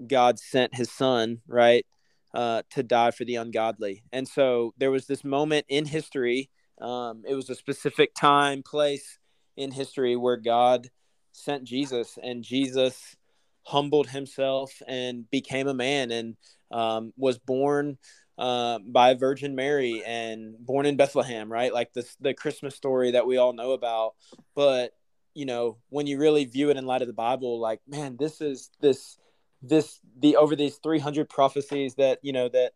[0.05, 1.87] God sent His Son, right,
[2.35, 4.03] uh, to die for the ungodly.
[4.13, 6.51] And so there was this moment in history.
[6.81, 9.19] Um, it was a specific time, place
[9.57, 10.89] in history where God
[11.33, 13.17] sent Jesus, and Jesus
[13.65, 16.37] humbled himself and became a man and
[16.71, 17.99] um, was born
[18.39, 21.73] uh, by Virgin Mary and born in Bethlehem, right?
[21.73, 24.15] Like this, the Christmas story that we all know about.
[24.55, 24.93] But
[25.35, 28.41] you know, when you really view it in light of the Bible, like man, this
[28.41, 29.19] is this
[29.63, 32.73] this the over these 300 prophecies that you know that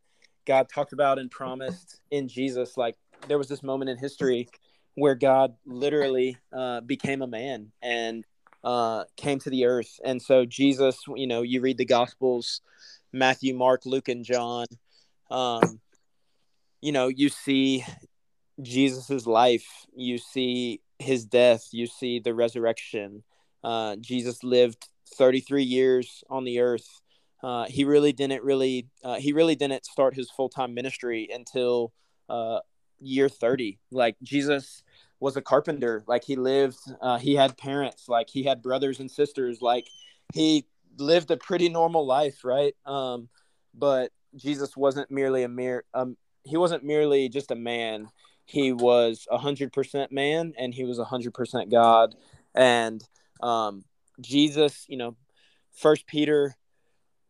[0.46, 2.76] God talked about and promised in Jesus.
[2.76, 2.96] Like
[3.28, 4.48] there was this moment in history
[4.94, 8.24] where God literally uh, became a man and
[8.64, 10.00] uh, came to the earth.
[10.04, 12.62] And so Jesus, you know, you read the Gospels,
[13.12, 14.66] Matthew, Mark, Luke, and John.
[15.30, 15.80] Um,
[16.80, 17.84] you know, you see
[18.62, 23.22] Jesus's life, you see his death, you see the resurrection.
[23.62, 27.00] Uh, Jesus lived 33 years on the earth.
[27.42, 31.92] Uh, he really didn't really uh, he really didn't start his full time ministry until
[32.28, 32.58] uh,
[33.00, 33.78] year 30.
[33.90, 34.82] Like Jesus
[35.20, 36.02] was a carpenter.
[36.06, 38.08] Like he lived, uh, he had parents.
[38.08, 39.60] Like he had brothers and sisters.
[39.62, 39.86] Like
[40.34, 40.66] he
[40.98, 42.74] lived a pretty normal life, right?
[42.84, 43.28] Um,
[43.74, 48.08] but Jesus wasn't merely a mere um, he wasn't merely just a man.
[48.44, 52.14] He was a hundred percent man, and he was a hundred percent God.
[52.54, 53.02] And
[53.42, 53.84] um,
[54.20, 55.16] Jesus, you know,
[55.72, 56.54] First Peter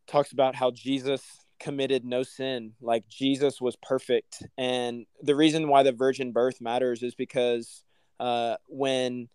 [0.07, 1.21] talks about how Jesus
[1.59, 2.73] committed no sin.
[2.81, 4.43] Like Jesus was perfect.
[4.57, 7.83] And the reason why the virgin birth matters is because
[8.19, 9.29] uh, when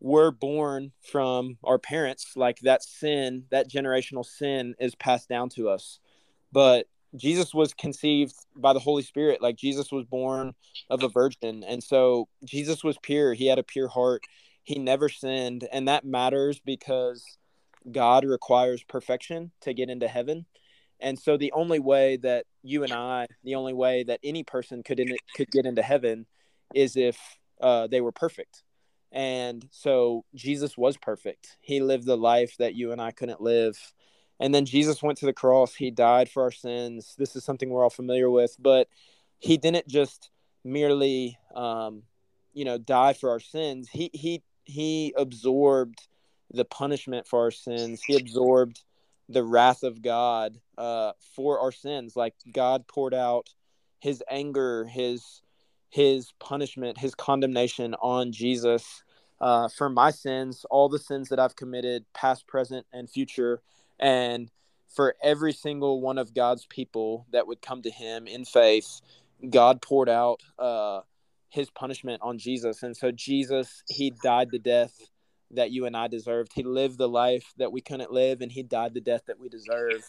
[0.00, 5.68] we're born from our parents, like that sin, that generational sin is passed down to
[5.68, 6.00] us.
[6.52, 9.42] But Jesus was conceived by the Holy Spirit.
[9.42, 10.54] Like Jesus was born
[10.90, 11.62] of a virgin.
[11.64, 13.34] And so Jesus was pure.
[13.34, 14.24] He had a pure heart.
[14.62, 15.68] He never sinned.
[15.72, 17.24] And that matters because
[17.90, 20.46] God requires perfection to get into heaven.
[21.00, 24.82] And so the only way that you and I, the only way that any person
[24.82, 26.26] could in, could get into heaven
[26.74, 27.18] is if
[27.60, 28.62] uh, they were perfect.
[29.10, 31.58] And so Jesus was perfect.
[31.60, 33.76] He lived the life that you and I couldn't live.
[34.40, 35.74] And then Jesus went to the cross.
[35.74, 37.14] He died for our sins.
[37.18, 38.88] This is something we're all familiar with, but
[39.38, 40.30] he didn't just
[40.64, 42.04] merely, um,
[42.54, 43.88] you know, die for our sins.
[43.90, 46.06] He he he absorbed
[46.52, 48.02] the punishment for our sins.
[48.02, 48.82] He absorbed
[49.28, 52.16] the wrath of God uh, for our sins.
[52.16, 53.48] Like God poured out
[54.00, 55.42] His anger, His
[55.88, 59.02] His punishment, His condemnation on Jesus
[59.40, 63.60] uh, for my sins, all the sins that I've committed, past, present, and future,
[63.98, 64.50] and
[64.88, 69.00] for every single one of God's people that would come to Him in faith.
[69.50, 71.00] God poured out uh,
[71.52, 74.98] His punishment on Jesus, and so Jesus, He died the death
[75.50, 76.52] that you and I deserved.
[76.54, 79.50] He lived the life that we couldn't live, and he died the death that we
[79.50, 80.04] deserved.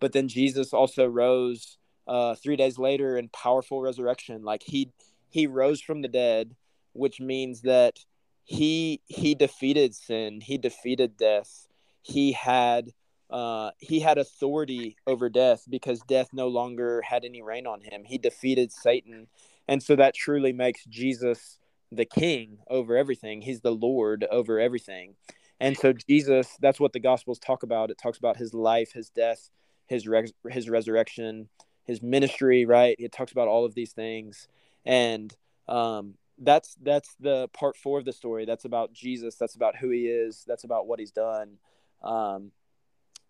[0.00, 4.42] But then Jesus also rose uh, three days later in powerful resurrection.
[4.42, 4.90] Like he
[5.30, 6.54] he rose from the dead,
[6.92, 8.00] which means that
[8.44, 11.68] he he defeated sin he defeated death
[12.02, 12.90] he had
[13.30, 18.02] uh, he had authority over death because death no longer had any reign on him
[18.04, 19.26] he defeated satan
[19.68, 21.58] and so that truly makes jesus
[21.90, 25.14] the king over everything he's the lord over everything
[25.60, 29.10] and so jesus that's what the gospels talk about it talks about his life his
[29.10, 29.50] death
[29.86, 31.48] his res- his resurrection
[31.84, 34.48] his ministry right it talks about all of these things
[34.84, 35.34] and
[35.68, 38.44] um, that's that's the part four of the story.
[38.44, 39.36] That's about Jesus.
[39.36, 40.44] That's about who he is.
[40.46, 41.58] That's about what he's done.
[42.02, 42.50] Um,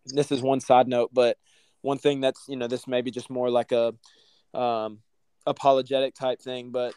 [0.07, 1.37] this is one side note, but
[1.83, 3.95] one thing that's you know this may be just more like a
[4.59, 5.01] um,
[5.47, 6.95] apologetic type thing, but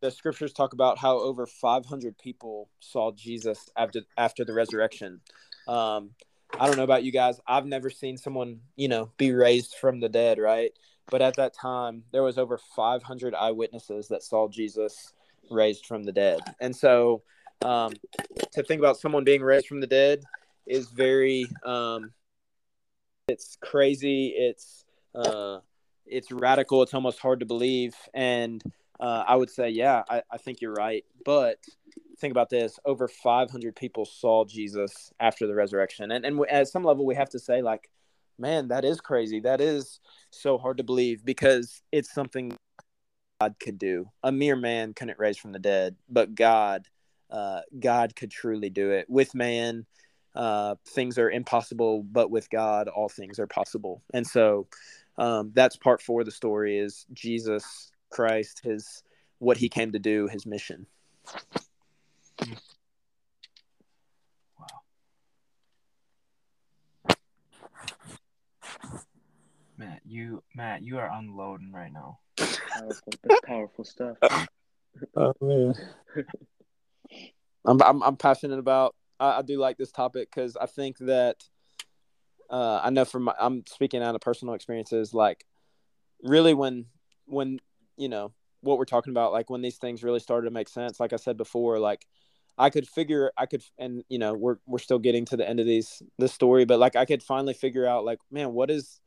[0.00, 5.20] the scriptures talk about how over 500 people saw Jesus after after the resurrection.
[5.66, 6.10] Um,
[6.58, 7.40] I don't know about you guys.
[7.46, 10.72] I've never seen someone you know be raised from the dead, right?
[11.10, 15.14] But at that time, there was over 500 eyewitnesses that saw Jesus
[15.50, 16.40] raised from the dead.
[16.60, 17.22] And so
[17.62, 17.94] um,
[18.52, 20.22] to think about someone being raised from the dead
[20.66, 22.12] is very um,
[23.26, 24.84] it's crazy it's
[25.14, 25.58] uh,
[26.10, 28.62] it's radical it's almost hard to believe and
[29.00, 31.58] uh, i would say yeah I, I think you're right but
[32.18, 36.84] think about this over 500 people saw jesus after the resurrection and, and at some
[36.84, 37.88] level we have to say like
[38.38, 40.00] man that is crazy that is
[40.30, 42.56] so hard to believe because it's something
[43.40, 44.10] God could do.
[44.22, 46.86] A mere man couldn't raise from the dead, but God,
[47.30, 49.08] uh, God could truly do it.
[49.08, 49.86] With man,
[50.34, 54.02] uh, things are impossible, but with God, all things are possible.
[54.12, 54.66] And so,
[55.18, 59.02] um, that's part four of the story: is Jesus Christ, his
[59.38, 60.86] what he came to do, his mission.
[64.58, 64.66] Wow.
[69.76, 72.18] Matt, you Matt, you are unloading right now.
[72.36, 73.12] Powerful.
[73.22, 74.16] That's powerful stuff.
[75.16, 75.74] Oh man,
[77.64, 78.96] I'm, I'm I'm passionate about.
[79.20, 81.36] I, I do like this topic because I think that
[82.50, 85.14] uh, I know from my, I'm speaking out of personal experiences.
[85.14, 85.44] Like,
[86.22, 86.86] really, when
[87.26, 87.58] when
[87.96, 90.98] you know what we're talking about, like when these things really started to make sense.
[90.98, 92.06] Like I said before, like
[92.56, 95.60] I could figure, I could, and you know, we're we're still getting to the end
[95.60, 99.00] of these this story, but like I could finally figure out, like, man, what is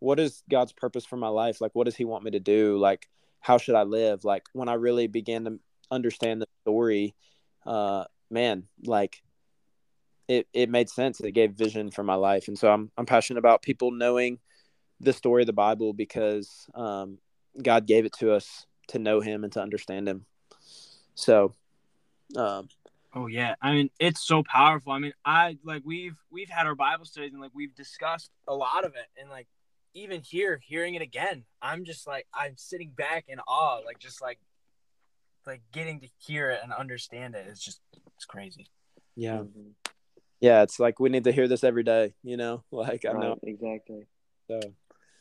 [0.00, 1.60] what is God's purpose for my life?
[1.60, 2.76] Like, what does He want me to do?
[2.78, 3.08] Like,
[3.40, 4.24] how should I live?
[4.24, 5.58] Like, when I really began to
[5.90, 7.14] understand the story,
[7.66, 9.22] uh, man, like,
[10.28, 11.20] it it made sense.
[11.20, 14.38] It gave vision for my life, and so I'm I'm passionate about people knowing
[15.00, 17.18] the story of the Bible because um,
[17.62, 20.26] God gave it to us to know Him and to understand Him.
[21.14, 21.54] So,
[22.36, 22.68] um,
[23.14, 24.92] Oh yeah, I mean it's so powerful.
[24.92, 28.54] I mean, I like we've we've had our Bible studies and like we've discussed a
[28.54, 29.46] lot of it, and like
[29.94, 34.20] even here, hearing it again, I'm just like I'm sitting back in awe, like just
[34.20, 34.38] like
[35.46, 37.46] like getting to hear it and understand it.
[37.48, 37.80] It's just
[38.14, 38.66] it's crazy.
[39.16, 39.72] yeah, Mhm.
[40.40, 42.14] Yeah, it's like we need to hear this every day.
[42.22, 43.38] You know, like I know.
[43.42, 44.06] Exactly.
[44.48, 44.60] So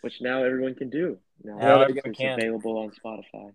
[0.01, 1.17] Which now everyone can do.
[1.43, 2.39] Now, Now it's everyone can.
[2.39, 3.53] available on Spotify.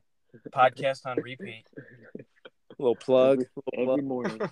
[0.50, 1.64] Podcast on repeat.
[2.78, 3.40] little plug.
[3.40, 4.04] Every, little every plug.
[4.04, 4.40] morning.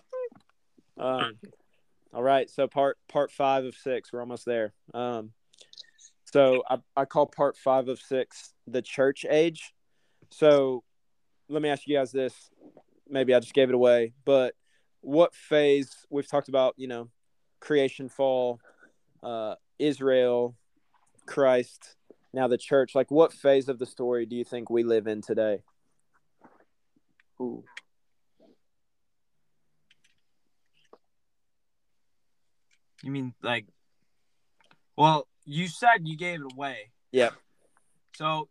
[0.98, 1.38] Um,
[2.12, 4.74] all right, so part part five of six, we're almost there.
[4.92, 5.30] Um,
[6.24, 9.72] so I, I call part five of six the church age.
[10.30, 10.84] So
[11.48, 12.34] let me ask you guys this.
[13.08, 14.54] Maybe I just gave it away, but
[15.00, 16.74] what phase we've talked about?
[16.76, 17.08] You know,
[17.60, 18.60] creation, fall,
[19.22, 20.56] uh, Israel,
[21.26, 21.96] Christ,
[22.32, 22.94] now the church.
[22.94, 25.62] Like, what phase of the story do you think we live in today?
[27.40, 27.64] Ooh.
[33.02, 33.66] You mean like?
[34.96, 36.90] Well, you said you gave it away.
[37.12, 37.32] Yep.
[38.14, 38.48] So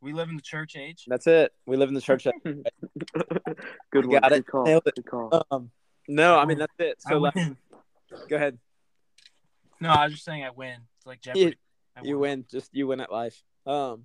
[0.00, 1.04] we live in the church age.
[1.06, 1.52] That's it.
[1.66, 2.26] We live in the church.
[2.26, 2.32] age.
[2.44, 4.20] Good You one.
[4.20, 4.46] got it.
[4.46, 4.64] Good call.
[4.64, 4.94] Nailed it.
[4.96, 5.46] Good call.
[5.50, 5.70] Um,
[6.08, 7.00] no, I mean that's it.
[7.00, 7.56] So like, win.
[8.28, 8.58] go ahead.
[9.80, 10.76] No, I was just saying I win.
[10.98, 11.56] It's like Jeopardy.
[11.96, 14.04] I you win just you win at life um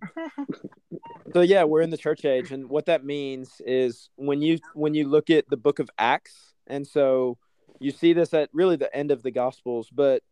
[1.33, 4.93] so yeah we're in the church age and what that means is when you when
[4.93, 7.37] you look at the book of acts and so
[7.79, 10.23] you see this at really the end of the gospels but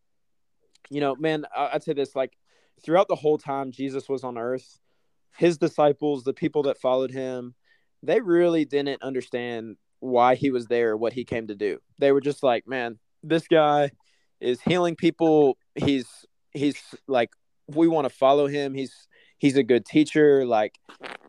[0.89, 2.35] you know man I- i'd say this like
[2.83, 4.79] throughout the whole time jesus was on earth
[5.37, 7.55] his disciples the people that followed him
[8.03, 11.79] they really didn't understand why he was there what he came to do.
[11.97, 13.91] They were just like man this guy
[14.41, 15.57] is healing people.
[15.75, 16.77] He's he's
[17.07, 17.31] like
[17.67, 18.73] we want to follow him.
[18.73, 19.07] He's
[19.37, 20.45] he's a good teacher.
[20.45, 20.77] Like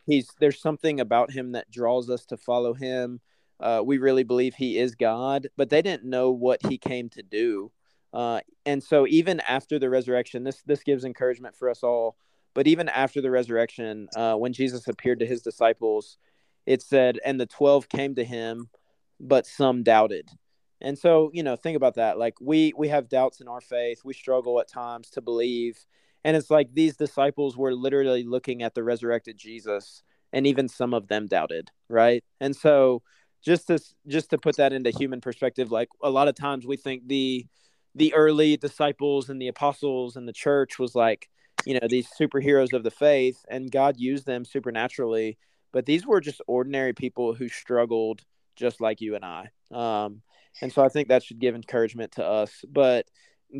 [0.06, 3.20] he's there's something about him that draws us to follow him.
[3.60, 7.22] Uh, we really believe he is god but they didn't know what he came to
[7.22, 7.70] do.
[8.12, 12.16] Uh, and so even after the resurrection this this gives encouragement for us all
[12.54, 16.18] but even after the resurrection uh, when jesus appeared to his disciples
[16.66, 18.68] it said and the 12 came to him
[19.20, 20.28] but some doubted.
[20.80, 22.18] And so, you know, think about that.
[22.18, 24.02] Like we we have doubts in our faith.
[24.04, 25.78] We struggle at times to believe.
[26.24, 30.02] And it's like these disciples were literally looking at the resurrected Jesus
[30.32, 32.24] and even some of them doubted, right?
[32.40, 33.02] And so
[33.42, 36.76] just to just to put that into human perspective, like a lot of times we
[36.76, 37.46] think the
[37.94, 41.28] the early disciples and the apostles and the church was like,
[41.64, 45.38] you know, these superheroes of the faith and God used them supernaturally,
[45.72, 48.22] but these were just ordinary people who struggled
[48.56, 49.50] just like you and I.
[49.72, 50.22] Um,
[50.60, 52.64] and so I think that should give encouragement to us.
[52.68, 53.06] But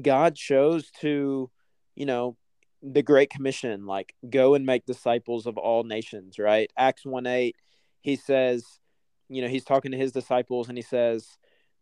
[0.03, 1.51] God chose to,
[1.95, 2.37] you know,
[2.83, 6.71] the Great Commission, like go and make disciples of all nations, right?
[6.77, 7.57] Acts 1 8,
[8.03, 8.65] he says,
[9.29, 11.27] you know, he's talking to his disciples and he says,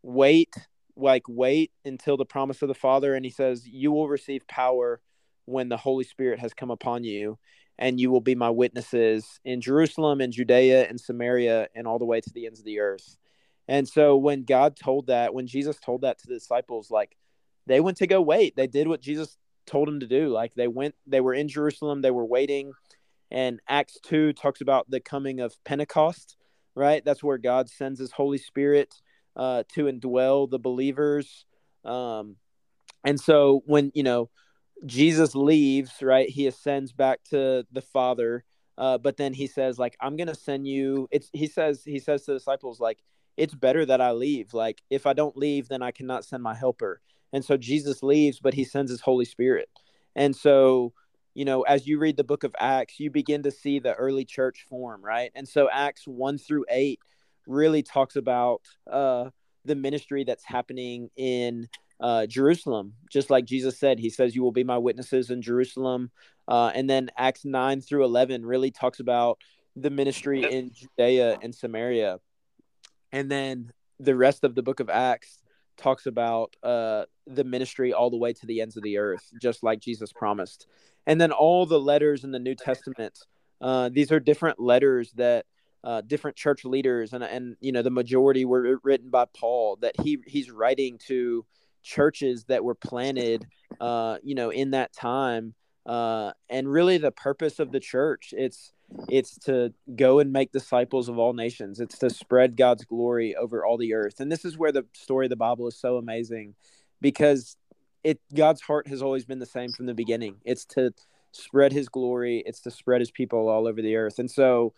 [0.03, 0.55] wait,
[0.97, 3.15] like, wait until the promise of the Father.
[3.15, 5.01] And he says, you will receive power
[5.47, 7.39] when the Holy Spirit has come upon you,
[7.79, 12.05] and you will be my witnesses in Jerusalem and Judea and Samaria and all the
[12.05, 13.17] way to the ends of the earth.
[13.69, 17.17] And so when God told that, when Jesus told that to the disciples, like
[17.67, 18.57] they went to go wait.
[18.57, 19.37] They did what Jesus
[19.67, 20.29] told them to do.
[20.29, 22.73] Like they went, they were in Jerusalem, they were waiting.
[23.31, 26.37] And Acts 2 talks about the coming of Pentecost,
[26.75, 27.05] right?
[27.05, 28.95] That's where God sends his Holy Spirit
[29.37, 31.47] uh, to indwell the believers.
[31.85, 32.37] Um,
[33.05, 34.29] and so when, you know,
[34.85, 36.29] Jesus leaves, right?
[36.29, 38.45] He ascends back to the Father.
[38.79, 41.09] Uh, but then he says, like, I'm gonna send you.
[41.11, 42.99] It's he says he says to the disciples, like,
[43.37, 44.55] it's better that I leave.
[44.55, 47.01] Like, if I don't leave, then I cannot send my helper.
[47.33, 49.69] And so Jesus leaves, but he sends his Holy Spirit.
[50.17, 50.93] And so,
[51.35, 54.25] you know, as you read the book of Acts, you begin to see the early
[54.25, 55.31] church form, right?
[55.35, 57.01] And so Acts one through eight
[57.47, 59.31] really talks about uh,
[59.65, 61.69] the ministry that's happening in
[62.03, 63.99] uh, Jerusalem, just like Jesus said.
[63.99, 66.11] He says, You will be my witnesses in Jerusalem.
[66.49, 69.39] Uh, and then Acts 9 through 11 really talks about
[69.77, 72.19] the ministry in Judea and Samaria.
[73.13, 75.43] And then the rest of the book of Acts
[75.77, 79.63] talks about uh, the ministry all the way to the ends of the earth, just
[79.63, 80.67] like Jesus promised.
[81.07, 83.19] And then all the letters in the New Testament,
[83.61, 85.47] uh, these are different letters that
[85.85, 90.01] uh, different church leaders and and you know the majority were written by Paul that
[90.01, 91.45] he he's writing to
[91.83, 93.47] churches that were planted,
[93.81, 95.55] uh, you know, in that time.
[95.85, 98.73] Uh, and really, the purpose of the church it's
[99.09, 101.81] it's to go and make disciples of all nations.
[101.81, 104.21] It's to spread God's glory over all the earth.
[104.21, 106.55] And this is where the story of the Bible is so amazing,
[107.01, 107.57] because
[108.05, 110.37] it God's heart has always been the same from the beginning.
[110.45, 110.93] It's to
[111.33, 112.43] spread His glory.
[112.47, 114.19] It's to spread His people all over the earth.
[114.19, 114.75] And so,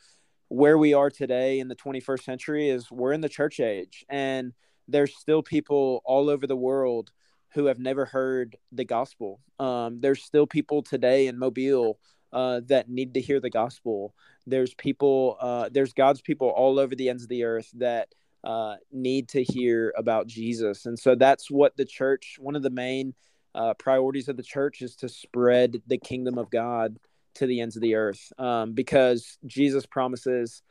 [0.49, 4.53] where we are today in the 21st century is we're in the church age, and
[4.89, 7.11] there's still people all over the world
[7.55, 9.41] who have never heard the gospel.
[9.59, 11.99] Um, there's still people today in Mobile
[12.33, 14.13] uh, that need to hear the gospel.
[14.47, 18.09] There's people, uh, there's God's people all over the ends of the earth that
[18.43, 20.85] uh, need to hear about Jesus.
[20.87, 23.15] And so that's what the church, one of the main
[23.55, 26.99] uh, priorities of the church is to spread the kingdom of God
[27.37, 28.33] to the ends of the earth.
[28.39, 30.63] Um, because Jesus promises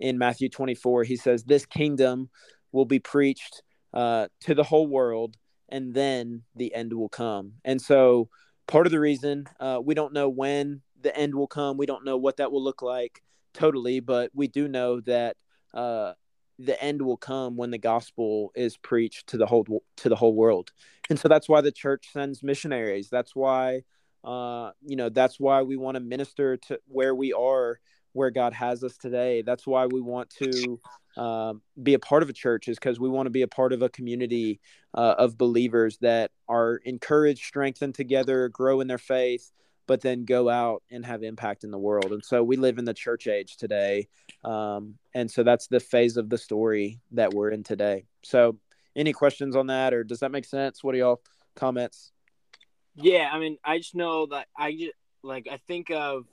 [0.00, 2.28] in Matthew 24, he says, This kingdom
[2.74, 3.62] will be preached
[3.94, 5.36] uh, to the whole world,
[5.68, 7.52] and then the end will come.
[7.64, 8.28] And so,
[8.66, 12.04] part of the reason uh, we don't know when the end will come, we don't
[12.04, 13.22] know what that will look like
[13.52, 15.36] totally, but we do know that
[15.72, 16.14] uh,
[16.58, 19.64] the end will come when the gospel is preached to the whole
[19.98, 20.72] to the whole world.
[21.08, 23.08] And so that's why the church sends missionaries.
[23.08, 23.82] That's why
[24.24, 27.78] uh, you know that's why we want to minister to where we are
[28.12, 29.42] where God has us today.
[29.42, 30.80] That's why we want to
[31.16, 33.72] um, be a part of a church, is because we want to be a part
[33.72, 34.60] of a community
[34.94, 39.52] uh, of believers that are encouraged, strengthened together, grow in their faith,
[39.86, 42.12] but then go out and have impact in the world.
[42.12, 44.08] And so we live in the church age today.
[44.44, 48.06] Um, and so that's the phase of the story that we're in today.
[48.22, 48.58] So,
[48.96, 50.84] any questions on that, or does that make sense?
[50.84, 51.22] What are y'all
[51.56, 52.12] comments?
[52.94, 54.92] Yeah, I mean, I just know that I just
[55.24, 56.26] like I think of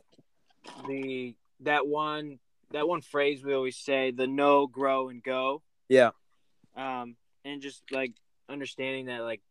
[0.88, 2.38] the that one
[2.74, 5.61] that one phrase we always say the know grow and go.
[5.89, 6.11] Yeah.
[6.76, 8.13] Um and just like
[8.49, 9.41] understanding that like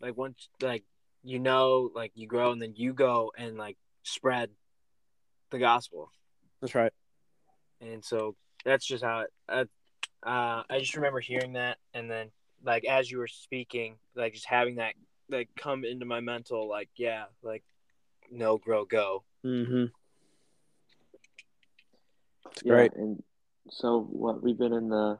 [0.00, 0.84] like once like
[1.22, 4.50] you know like you grow and then you go and like spread
[5.50, 6.10] the gospel.
[6.60, 6.92] That's right.
[7.80, 9.64] And so that's just how it uh,
[10.22, 12.30] uh i just remember hearing that and then
[12.62, 14.92] like as you were speaking like just having that
[15.30, 17.64] like come into my mental like yeah like
[18.30, 19.24] know grow go.
[19.44, 19.86] Mm-hmm
[22.62, 22.92] yeah, great.
[22.94, 23.22] And
[23.70, 25.18] so, what we've been in the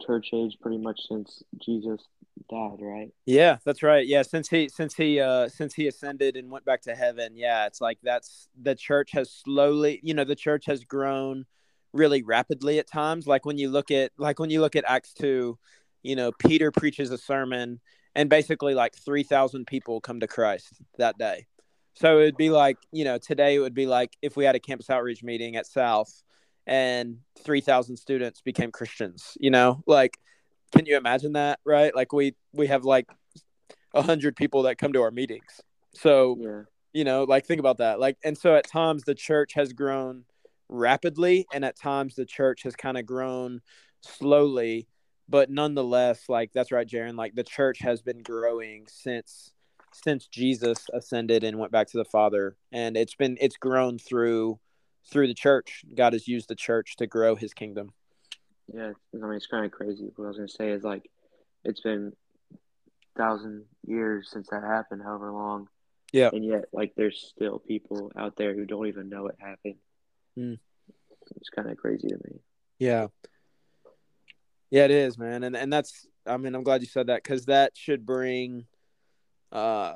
[0.00, 2.00] church age pretty much since Jesus
[2.48, 3.10] died, right?
[3.26, 4.06] Yeah, that's right.
[4.06, 7.66] Yeah, since he since he uh since he ascended and went back to heaven, yeah,
[7.66, 11.46] it's like that's the church has slowly, you know, the church has grown
[11.92, 13.26] really rapidly at times.
[13.26, 15.58] Like when you look at like when you look at Acts two,
[16.02, 17.80] you know, Peter preaches a sermon
[18.14, 21.46] and basically like three thousand people come to Christ that day.
[21.94, 24.60] So it'd be like, you know, today it would be like if we had a
[24.60, 26.22] campus outreach meeting at South
[26.66, 30.18] and 3,000 students became Christians, you know, like,
[30.72, 31.58] can you imagine that?
[31.64, 31.94] Right.
[31.94, 33.08] Like we, we have like
[33.94, 35.60] a hundred people that come to our meetings.
[35.94, 36.62] So, Yeah.
[36.92, 37.98] you know, like think about that.
[37.98, 40.24] Like, and so at times the church has grown
[40.68, 43.60] rapidly and at times the church has kind of grown
[44.02, 44.86] slowly,
[45.28, 49.52] but nonetheless, like that's right, Jaren, like the church has been growing since
[49.92, 54.60] since Jesus ascended and went back to the Father, and it's been it's grown through
[55.04, 55.84] through the church.
[55.94, 57.92] God has used the church to grow His kingdom.
[58.72, 60.10] Yeah, I mean it's kind of crazy.
[60.16, 61.10] What I was gonna say is like,
[61.64, 62.12] it's been
[63.16, 65.68] thousand years since that happened, however long.
[66.12, 66.30] Yeah.
[66.32, 69.76] And yet, like, there's still people out there who don't even know it happened.
[70.38, 70.58] Mm.
[71.36, 72.40] It's kind of crazy to me.
[72.78, 73.08] Yeah,
[74.70, 76.06] yeah, it is, man, and and that's.
[76.26, 78.66] I mean, I'm glad you said that because that should bring.
[79.50, 79.94] Uh,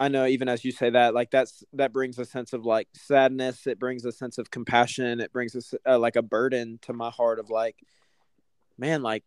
[0.00, 2.88] I know, even as you say that, like that's that brings a sense of like
[2.94, 3.66] sadness.
[3.66, 5.20] It brings a sense of compassion.
[5.20, 7.76] It brings us uh, like a burden to my heart of like,
[8.76, 9.22] man, like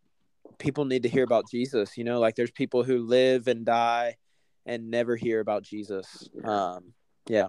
[0.58, 1.96] people need to hear about Jesus.
[1.96, 4.16] You know, like there's people who live and die
[4.66, 6.28] and never hear about Jesus.
[6.44, 6.92] Um,
[7.26, 7.48] yeah.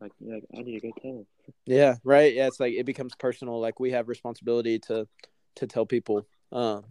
[0.00, 1.26] Like, yeah, like, I need to go tell them.
[1.64, 2.34] Yeah, right.
[2.34, 3.60] Yeah, it's like it becomes personal.
[3.60, 5.08] Like we have responsibility to
[5.56, 6.26] to tell people.
[6.52, 6.84] Um,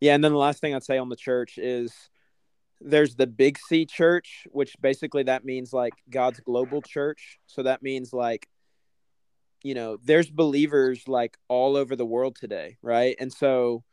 [0.00, 1.92] yeah, and then the last thing I'd say on the church is
[2.84, 7.38] there's the big C church, which basically that means like God's global church.
[7.46, 8.48] So that means like
[9.64, 13.16] you know, there's believers like all over the world today, right?
[13.18, 13.84] And so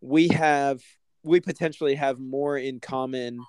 [0.00, 0.80] we have
[1.24, 3.40] we potentially have more in common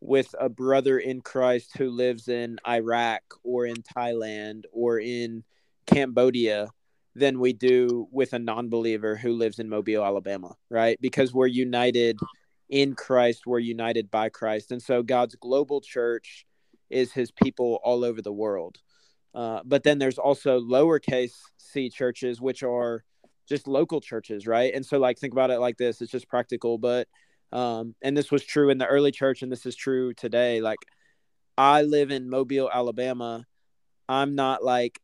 [0.00, 5.44] with a brother in Christ who lives in Iraq or in Thailand or in
[5.86, 6.70] Cambodia
[7.14, 10.98] than we do with a non-believer who lives in Mobile, Alabama, right?
[11.02, 12.18] Because we're united
[12.70, 14.70] in Christ, we're united by Christ.
[14.72, 16.46] And so God's global church
[16.88, 18.78] is his people all over the world.
[19.34, 23.04] Uh, but then there's also lowercase c churches, which are
[23.48, 24.72] just local churches, right?
[24.74, 27.06] And so, like, think about it like this it's just practical, but
[27.52, 30.60] um, and this was true in the early church, and this is true today.
[30.60, 30.78] Like,
[31.58, 33.46] I live in Mobile, Alabama.
[34.08, 35.00] I'm not like,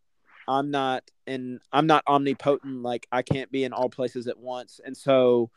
[0.48, 2.82] I'm not in, I'm not omnipotent.
[2.82, 4.80] Like, I can't be in all places at once.
[4.84, 5.50] And so,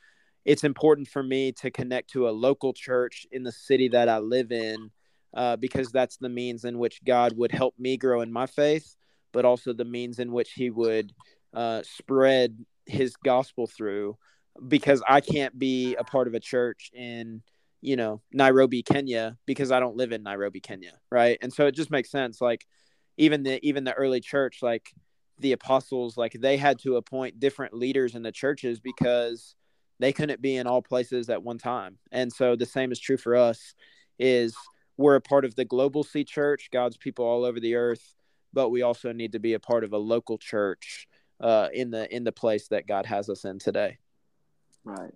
[0.46, 4.20] it's important for me to connect to a local church in the city that I
[4.20, 4.92] live in
[5.34, 8.96] uh, because that's the means in which God would help me grow in my faith,
[9.32, 11.14] but also the means in which He would
[11.54, 14.18] uh, spread His gospel through
[14.68, 17.42] because I can't be a part of a church in
[17.82, 21.38] you know Nairobi, Kenya because I don't live in Nairobi, Kenya, right?
[21.42, 22.42] And so it just makes sense.
[22.42, 22.66] Like
[23.18, 24.92] even the even the early church, like
[25.40, 29.56] the apostles, like they had to appoint different leaders in the churches because
[30.00, 31.98] they couldn't be in all places at one time.
[32.12, 33.76] And so the same is true for us.
[34.18, 34.56] Is
[34.98, 38.16] we're a part of the global C church, God's people all over the earth,
[38.54, 41.08] but we also need to be a part of a local church
[41.40, 43.98] uh, in the in the place that God has us in today.
[44.84, 45.14] Right.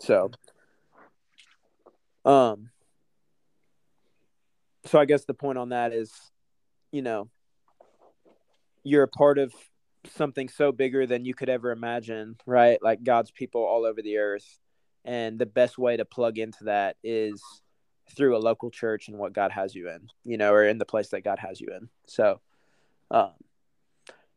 [0.00, 0.30] So,
[2.24, 2.70] um,
[4.84, 6.12] so I guess the point on that is,
[6.92, 7.28] you know,
[8.84, 9.52] you're a part of
[10.14, 12.82] something so bigger than you could ever imagine, right?
[12.82, 14.58] Like God's people all over the earth.
[15.04, 17.42] And the best way to plug into that is
[18.16, 20.84] through a local church and what God has you in, you know, or in the
[20.84, 21.88] place that God has you in.
[22.06, 22.40] So,
[23.10, 23.32] um,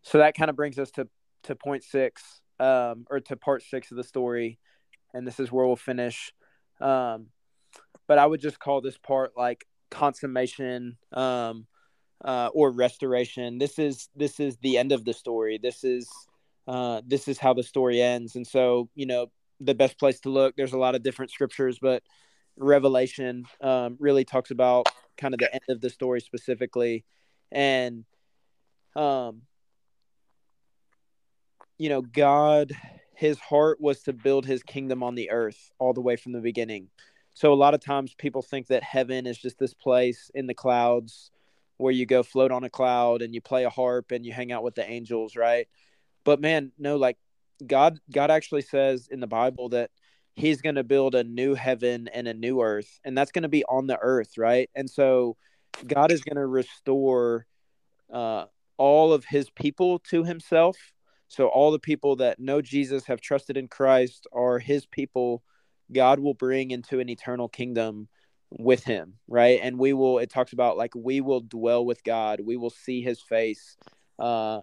[0.04, 1.08] so that kind of brings us to,
[1.44, 4.60] to point six, um, or to part six of the story.
[5.14, 6.34] And this is where we'll finish.
[6.80, 7.28] Um,
[8.08, 11.66] but I would just call this part like consummation, um,
[12.24, 13.58] uh, or restoration.
[13.58, 15.60] This is this is the end of the story.
[15.62, 16.10] This is
[16.68, 18.36] uh, this is how the story ends.
[18.36, 20.56] And so, you know, the best place to look.
[20.56, 22.04] There's a lot of different scriptures, but
[22.58, 27.06] Revelation um, really talks about kind of the end of the story specifically,
[27.52, 28.06] and
[28.96, 29.42] um,
[31.78, 32.72] you know, God,
[33.16, 36.42] His heart was to build His kingdom on the earth all the way from the
[36.42, 36.90] beginning.
[37.34, 40.54] So a lot of times people think that heaven is just this place in the
[40.54, 41.32] clouds
[41.80, 44.52] where you go float on a cloud and you play a harp and you hang
[44.52, 45.66] out with the angels, right?
[46.26, 47.18] But man, no, like
[47.66, 49.90] God God actually says in the Bible that
[50.36, 53.50] he's going to build a new heaven and a new earth and that's going to
[53.50, 54.70] be on the earth, right?
[54.76, 55.38] And so
[55.88, 57.46] God is going to restore
[58.12, 58.46] uh,
[58.78, 60.78] all of his people to himself.
[61.30, 65.44] So all the people that know Jesus have trusted in Christ are his people.
[65.94, 68.10] God will bring into an eternal kingdom
[68.52, 69.60] with him, right?
[69.62, 73.02] And we will it talks about like we will dwell with God, we will see
[73.02, 73.78] his face.
[74.18, 74.62] Uh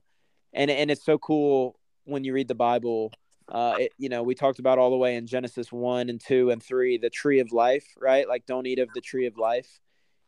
[0.53, 3.12] and and it's so cool when you read the Bible.
[3.49, 6.51] Uh it, you know, we talked about all the way in Genesis 1 and 2
[6.51, 8.28] and 3 the tree of life, right?
[8.28, 9.80] Like don't eat of the tree of life.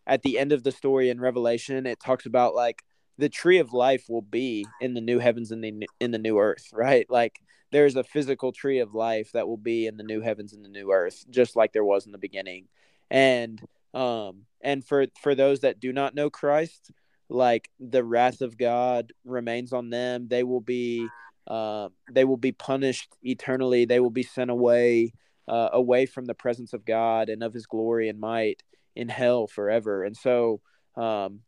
[0.07, 2.83] At the end of the story in Revelation, it talks about like
[3.19, 6.39] the tree of life will be in the new heavens and the in the new
[6.39, 7.07] earth, right?
[7.11, 7.41] Like
[7.71, 10.69] there's a physical tree of life that will be in the new heavens and the
[10.69, 12.69] new earth, just like there was in the beginning.
[13.11, 13.61] And
[13.95, 16.91] um and for for those that do not know Christ,
[17.29, 20.29] like the wrath of God remains on them.
[20.29, 21.09] They will be
[21.47, 23.85] uh, they will be punished eternally.
[23.85, 25.13] They will be sent away
[25.47, 28.63] uh, away from the presence of God and of His glory and might
[28.95, 30.05] in hell forever.
[30.05, 30.61] And so
[30.97, 31.41] um,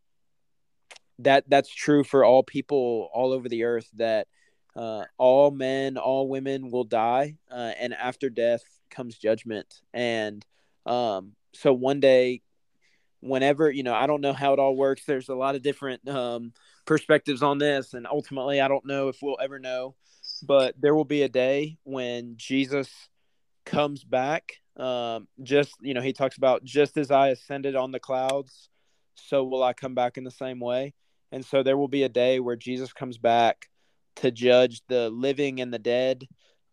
[1.19, 3.91] that that's true for all people all over the earth.
[3.97, 4.27] That
[4.77, 9.81] uh, all men, all women will die, uh, and after death comes judgment.
[9.93, 10.45] And
[10.87, 12.43] um, so one day,
[13.21, 15.05] whenever you know, I don't know how it all works.
[15.05, 16.53] There's a lot of different um,
[16.87, 19.95] perspectives on this, and ultimately, I don't know if we'll ever know.
[20.43, 22.91] But there will be a day when Jesus
[23.67, 24.55] comes back.
[24.77, 28.71] Um, just you know, he talks about just as I ascended on the clouds,
[29.15, 30.95] so will I come back in the same way.
[31.33, 33.69] And so there will be a day where Jesus comes back
[34.17, 36.27] to judge the living and the dead,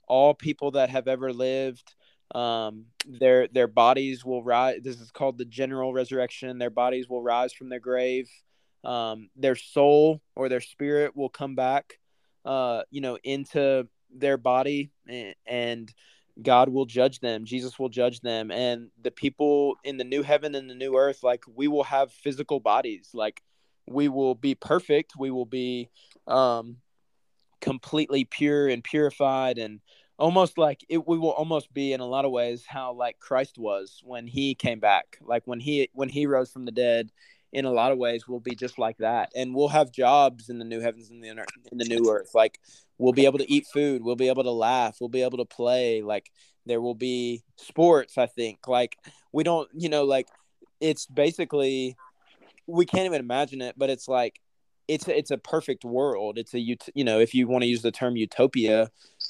[0.07, 1.93] all people that have ever lived.
[2.35, 4.79] Um, their their bodies will rise.
[4.83, 6.57] This is called the general resurrection.
[6.57, 8.29] Their bodies will rise from their grave.
[8.83, 11.99] Um, their soul or their spirit will come back,
[12.45, 15.93] uh, you know, into their body, and, and
[16.41, 17.45] God will judge them.
[17.45, 21.23] Jesus will judge them, and the people in the new heaven and the new earth,
[21.23, 23.41] like we will have physical bodies, like
[23.87, 25.13] we will be perfect.
[25.17, 25.89] We will be
[26.27, 26.77] um,
[27.61, 29.79] completely pure and purified and
[30.17, 33.57] almost like it we will almost be in a lot of ways how like Christ
[33.57, 35.17] was when he came back.
[35.21, 37.11] Like when he when he rose from the dead
[37.53, 39.31] in a lot of ways we'll be just like that.
[39.35, 41.29] And we'll have jobs in the new heavens and the
[41.71, 42.31] in the new earth.
[42.33, 42.59] Like
[42.97, 44.03] we'll be able to eat food.
[44.03, 44.97] We'll be able to laugh.
[44.99, 46.01] We'll be able to play.
[46.01, 46.31] Like
[46.65, 48.67] there will be sports i think.
[48.67, 48.97] Like
[49.31, 50.27] we don't you know like
[50.81, 51.95] it's basically
[52.65, 54.41] we can't even imagine it but it's like
[54.87, 56.37] it's it's a perfect world.
[56.37, 58.89] It's a you know if you want to use the term utopia,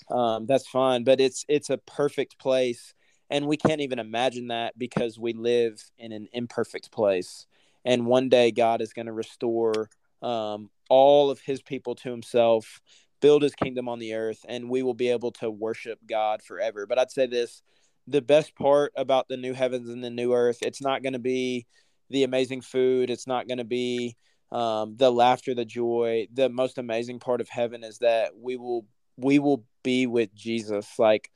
[0.10, 1.04] um, that's fine.
[1.04, 2.94] But it's it's a perfect place,
[3.30, 7.46] and we can't even imagine that because we live in an imperfect place.
[7.86, 9.90] And one day God is going to restore
[10.22, 12.82] um, all of His people to Himself,
[13.22, 16.86] build His kingdom on the earth, and we will be able to worship God forever.
[16.86, 17.62] But I'd say this:
[18.08, 21.20] the best part about the new heavens and the new earth, it's not going to
[21.20, 21.66] be
[22.10, 23.10] the amazing food.
[23.10, 24.16] It's not going to be
[24.52, 26.28] um, the laughter, the joy.
[26.34, 28.86] The most amazing part of heaven is that we will
[29.18, 30.88] we will be with Jesus.
[30.98, 31.32] Like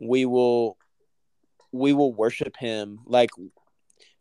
[0.00, 0.76] we will
[1.72, 3.00] we will worship him.
[3.06, 3.30] Like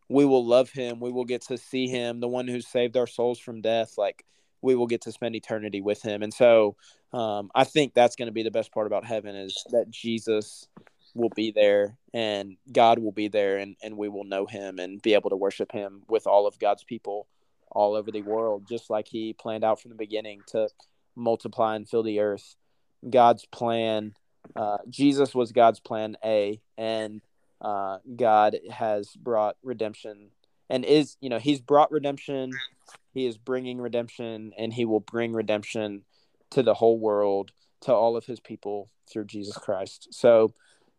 [0.10, 1.00] we will love him.
[1.00, 3.94] We will get to see him, the one who saved our souls from death.
[3.98, 4.26] Like
[4.62, 6.24] we will get to spend eternity with him.
[6.24, 6.76] And so
[7.14, 10.68] um, I think that's going to be the best part about heaven is that Jesus
[11.14, 15.02] will be there and God will be there and, and we will know him and
[15.02, 17.28] be able to worship him with all of God's people
[17.76, 20.70] all over the world, just like He planned out from the beginning to
[21.16, 22.56] multiply and fill the earth.
[23.10, 24.14] God's plan,
[24.56, 27.22] uh, Jesus was God's plan A, and
[27.62, 30.30] uh, God has brought redemption
[30.70, 32.52] and is, you know, He's brought redemption,
[33.14, 36.04] He is bringing redemption, and He will bring redemption
[36.52, 37.52] to the whole world,
[37.82, 40.08] to all of His people through Jesus Christ.
[40.12, 40.54] So,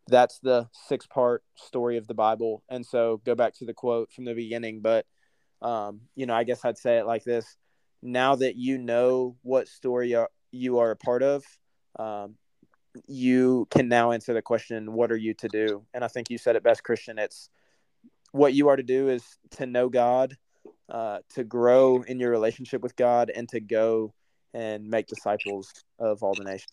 [0.08, 2.62] that's the six part story of the Bible.
[2.68, 5.04] And so go back to the quote from the beginning, but
[5.62, 7.56] um, you know, I guess I'd say it like this:
[8.02, 10.14] now that you know what story
[10.52, 11.44] you are a part of,
[11.98, 12.36] um,
[13.06, 16.38] you can now answer the question, "What are you to do?" And I think you
[16.38, 17.18] said it best, Christian.
[17.18, 17.50] It's
[18.32, 20.36] what you are to do is to know God,
[20.88, 24.14] uh, to grow in your relationship with God, and to go
[24.54, 26.72] and make disciples of all the nations.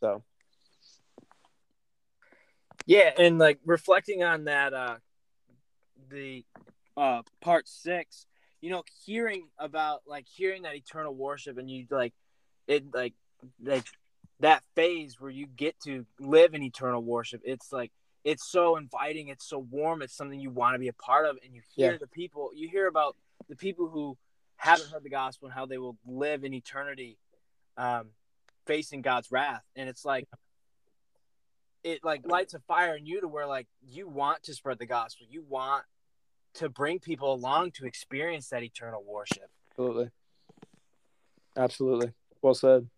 [0.00, 0.22] So,
[2.86, 4.96] yeah, and like reflecting on that, uh,
[6.08, 6.44] the
[6.96, 8.26] uh part six,
[8.60, 12.14] you know, hearing about like hearing that eternal worship and you like
[12.66, 13.14] it like
[13.62, 13.84] like
[14.40, 17.92] that phase where you get to live in eternal worship, it's like
[18.24, 21.38] it's so inviting, it's so warm, it's something you want to be a part of,
[21.44, 21.98] and you hear yeah.
[21.98, 23.16] the people, you hear about
[23.48, 24.16] the people who
[24.56, 27.18] haven't heard the gospel and how they will live in eternity,
[27.76, 28.08] um,
[28.66, 30.26] facing God's wrath, and it's like
[31.84, 34.86] it like lights a fire in you to where like you want to spread the
[34.86, 35.84] gospel, you want
[36.54, 39.50] to bring people along to experience that eternal worship.
[39.70, 40.10] Absolutely.
[41.56, 42.12] Absolutely.
[42.42, 42.88] Well said.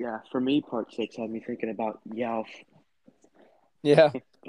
[0.00, 2.46] Yeah, for me, part six had me thinking about Yelf.
[3.82, 4.12] Yeah.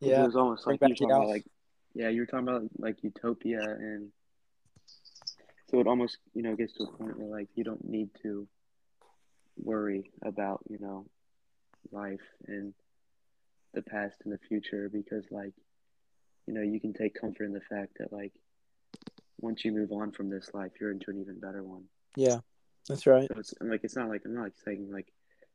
[0.00, 0.20] yeah.
[0.20, 1.46] It was almost like you about like
[1.94, 4.10] Yeah, you were talking about like utopia, and
[5.70, 8.46] so it almost you know gets to a point where like you don't need to
[9.56, 11.06] worry about you know
[11.90, 12.74] life and
[13.72, 15.54] the past and the future because like
[16.46, 18.32] you know you can take comfort in the fact that like
[19.40, 22.40] once you move on from this life you're into an even better one Yeah,
[22.88, 23.28] that's right.
[23.32, 25.12] so it's like it's not like i'm not like saying like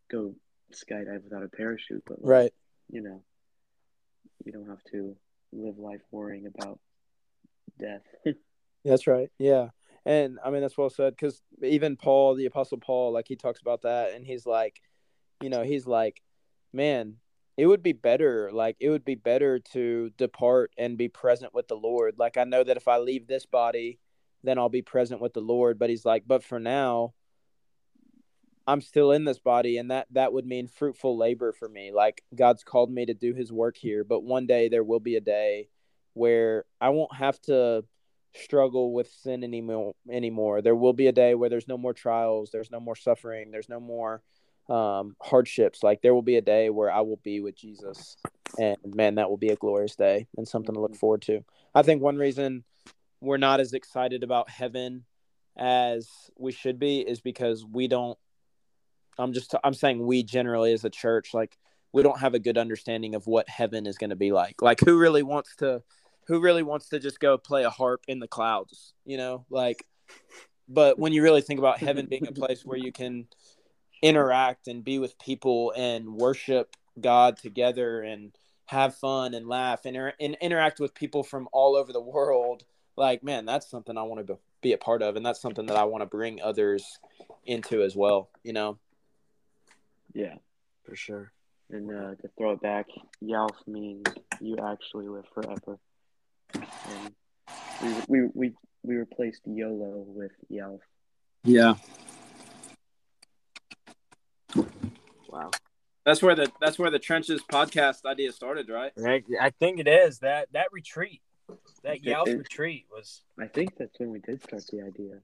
[0.09, 0.33] go
[0.73, 2.53] skydive without a parachute but like, Right.
[2.89, 3.21] you know
[4.45, 5.15] you don't have to
[5.51, 6.79] live life worrying about
[7.79, 8.01] death
[8.85, 9.29] That's right.
[9.37, 9.69] Yeah.
[10.05, 13.59] And I mean, that's well said because even Paul, the Apostle Paul, like he talks
[13.59, 14.81] about that and he's like,
[15.41, 16.21] you know, he's like,
[16.71, 17.15] man,
[17.57, 21.67] it would be better, like, it would be better to depart and be present with
[21.67, 22.15] the Lord.
[22.17, 23.99] Like, I know that if I leave this body,
[24.43, 25.77] then I'll be present with the Lord.
[25.77, 27.13] But he's like, but for now,
[28.67, 31.91] I'm still in this body, and that that would mean fruitful labor for me.
[31.93, 35.15] Like, God's called me to do his work here, but one day there will be
[35.15, 35.69] a day
[36.13, 37.85] where I won't have to
[38.35, 40.61] struggle with sin anymore anymore.
[40.61, 43.69] There will be a day where there's no more trials there's no more suffering there's
[43.69, 44.21] no more
[44.69, 45.81] um, hardships.
[45.81, 48.17] Like there will be a day where i will be with jesus
[48.59, 51.43] and man that will be a glorious day and something to look forward to.
[51.73, 52.63] I think one reason
[53.21, 55.05] we're not as excited about heaven
[55.57, 58.17] as we should be is because we don't
[59.19, 61.57] i'm just i'm saying we generally as a church like
[61.93, 64.61] we don't have a good understanding of what heaven is going to be like.
[64.61, 65.81] Like who really wants to
[66.27, 69.45] who really wants to just go play a harp in the clouds you know?
[69.49, 69.85] Like
[70.69, 73.27] but when you really think about heaven being a place where you can
[74.01, 78.35] interact and be with people and worship god together and
[78.65, 82.63] have fun and laugh and, and interact with people from all over the world
[82.95, 85.77] like man that's something i want to be a part of and that's something that
[85.77, 86.99] i want to bring others
[87.45, 88.77] into as well you know
[90.17, 90.35] yeah.
[90.85, 91.31] For sure.
[91.69, 92.87] and uh, to throw it back
[93.21, 94.03] yalf means
[94.39, 95.77] you actually live forever.
[96.53, 97.13] And
[97.83, 98.47] we we we,
[98.83, 100.79] we replaced yolo with yalf
[101.43, 101.73] yeah.
[105.29, 105.51] Wow.
[106.05, 108.91] That's where the that's where the trenches podcast idea started right?
[108.97, 109.23] Right.
[109.39, 110.19] I think it is.
[110.19, 111.21] That that retreat,
[111.83, 113.23] that It- yalf retreat was.
[113.39, 115.19] i think that's when we did start the idea.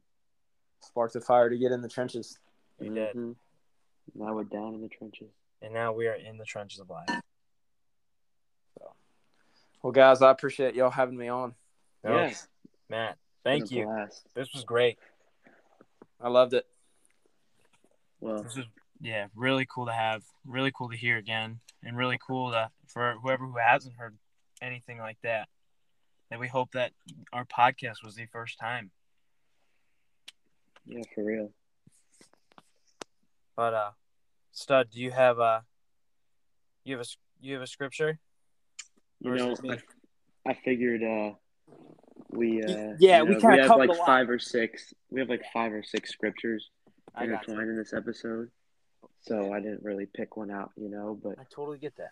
[0.81, 2.37] Sparked a fire to get in the trenches.
[2.79, 3.35] We did, Mhm.
[4.15, 5.29] Now we're down in the trenches
[5.61, 7.07] and now we are in the trenches of life.
[8.77, 8.91] So,
[9.81, 11.55] well guys i appreciate y'all having me on
[12.03, 12.25] Yeah.
[12.25, 12.47] Yes.
[12.89, 13.17] Matt.
[13.43, 13.85] Thank you.
[13.85, 14.25] blast.
[14.35, 14.97] This was great.
[16.21, 16.65] i loved it
[18.19, 18.65] well This is
[19.01, 20.23] yeah, really cool to have.
[20.45, 24.15] Really cool to hear again, and really cool to for whoever who hasn't heard
[24.61, 25.49] anything like that.
[26.29, 26.93] That we hope that
[27.33, 28.91] our podcast was the first time.
[30.85, 31.51] yeah for real
[33.55, 33.91] But uh,
[34.51, 35.63] Stud, do you have a
[36.83, 37.09] you have a
[37.41, 38.19] you have a scripture?
[39.21, 39.55] you Or know?
[39.69, 39.77] I,
[40.49, 41.31] I figured uh
[42.31, 45.43] we uh Yeah, you we know, kinda have like five or six we have like
[45.53, 46.69] five or six scriptures
[47.19, 47.23] you.
[47.25, 48.49] intertwined in this episode
[49.21, 52.11] so i didn't really pick one out you know but I totally get that.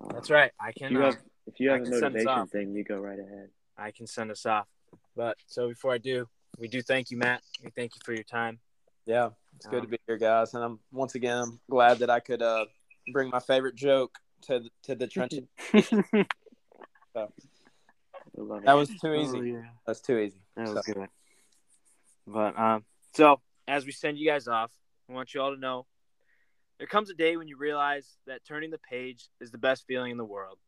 [0.00, 0.50] um, That's right.
[0.58, 0.92] I if can.
[0.92, 3.18] you Uh, have if you have a can send us motivation thing you go right
[3.18, 4.66] ahead I can send us off.
[5.14, 6.28] But so before I do,
[6.58, 7.42] we do thank you, Matt.
[7.62, 8.58] We thank you for your time.
[9.08, 12.10] Yeah it's good to Um, be here guys and i'm once again i'm glad that
[12.10, 12.66] i could uh
[13.12, 15.44] bring my favorite joke to the, to the trenches
[17.14, 17.30] love
[18.62, 18.64] it.
[18.66, 19.62] that was too easy Oh, yeah.
[19.86, 21.08] that's too easy That So- was good.
[22.26, 24.70] But um, so as we send you guys off,
[25.08, 25.86] I want you all to know
[26.78, 30.10] there comes a day when you realize that turning the page is the best feeling
[30.12, 30.58] in the world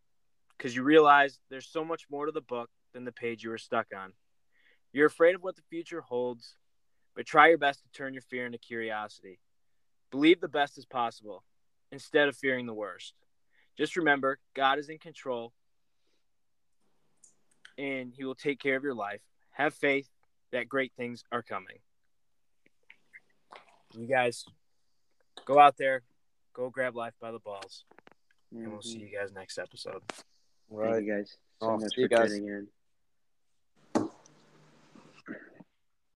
[0.56, 3.58] because you realize there's so much more to the book than the page you were
[3.58, 4.14] stuck on.
[4.94, 6.56] You're afraid of what the future holds,
[7.14, 9.38] but try your best to turn your fear into curiosity.
[10.10, 11.44] Believe the best is possible
[11.92, 13.14] instead of fearing the worst.
[13.76, 15.52] Just remember, God is in control
[17.78, 19.20] and he will take care of your life.
[19.52, 20.08] Have faith
[20.52, 21.78] that great things are coming.
[23.96, 24.44] You guys
[25.44, 26.02] go out there,
[26.52, 27.84] go grab life by the balls,
[28.52, 29.06] and we'll see mm-hmm.
[29.06, 30.02] you guys next episode.
[30.70, 32.28] Thank you guys so Oh, much for guys.
[32.28, 32.68] tuning in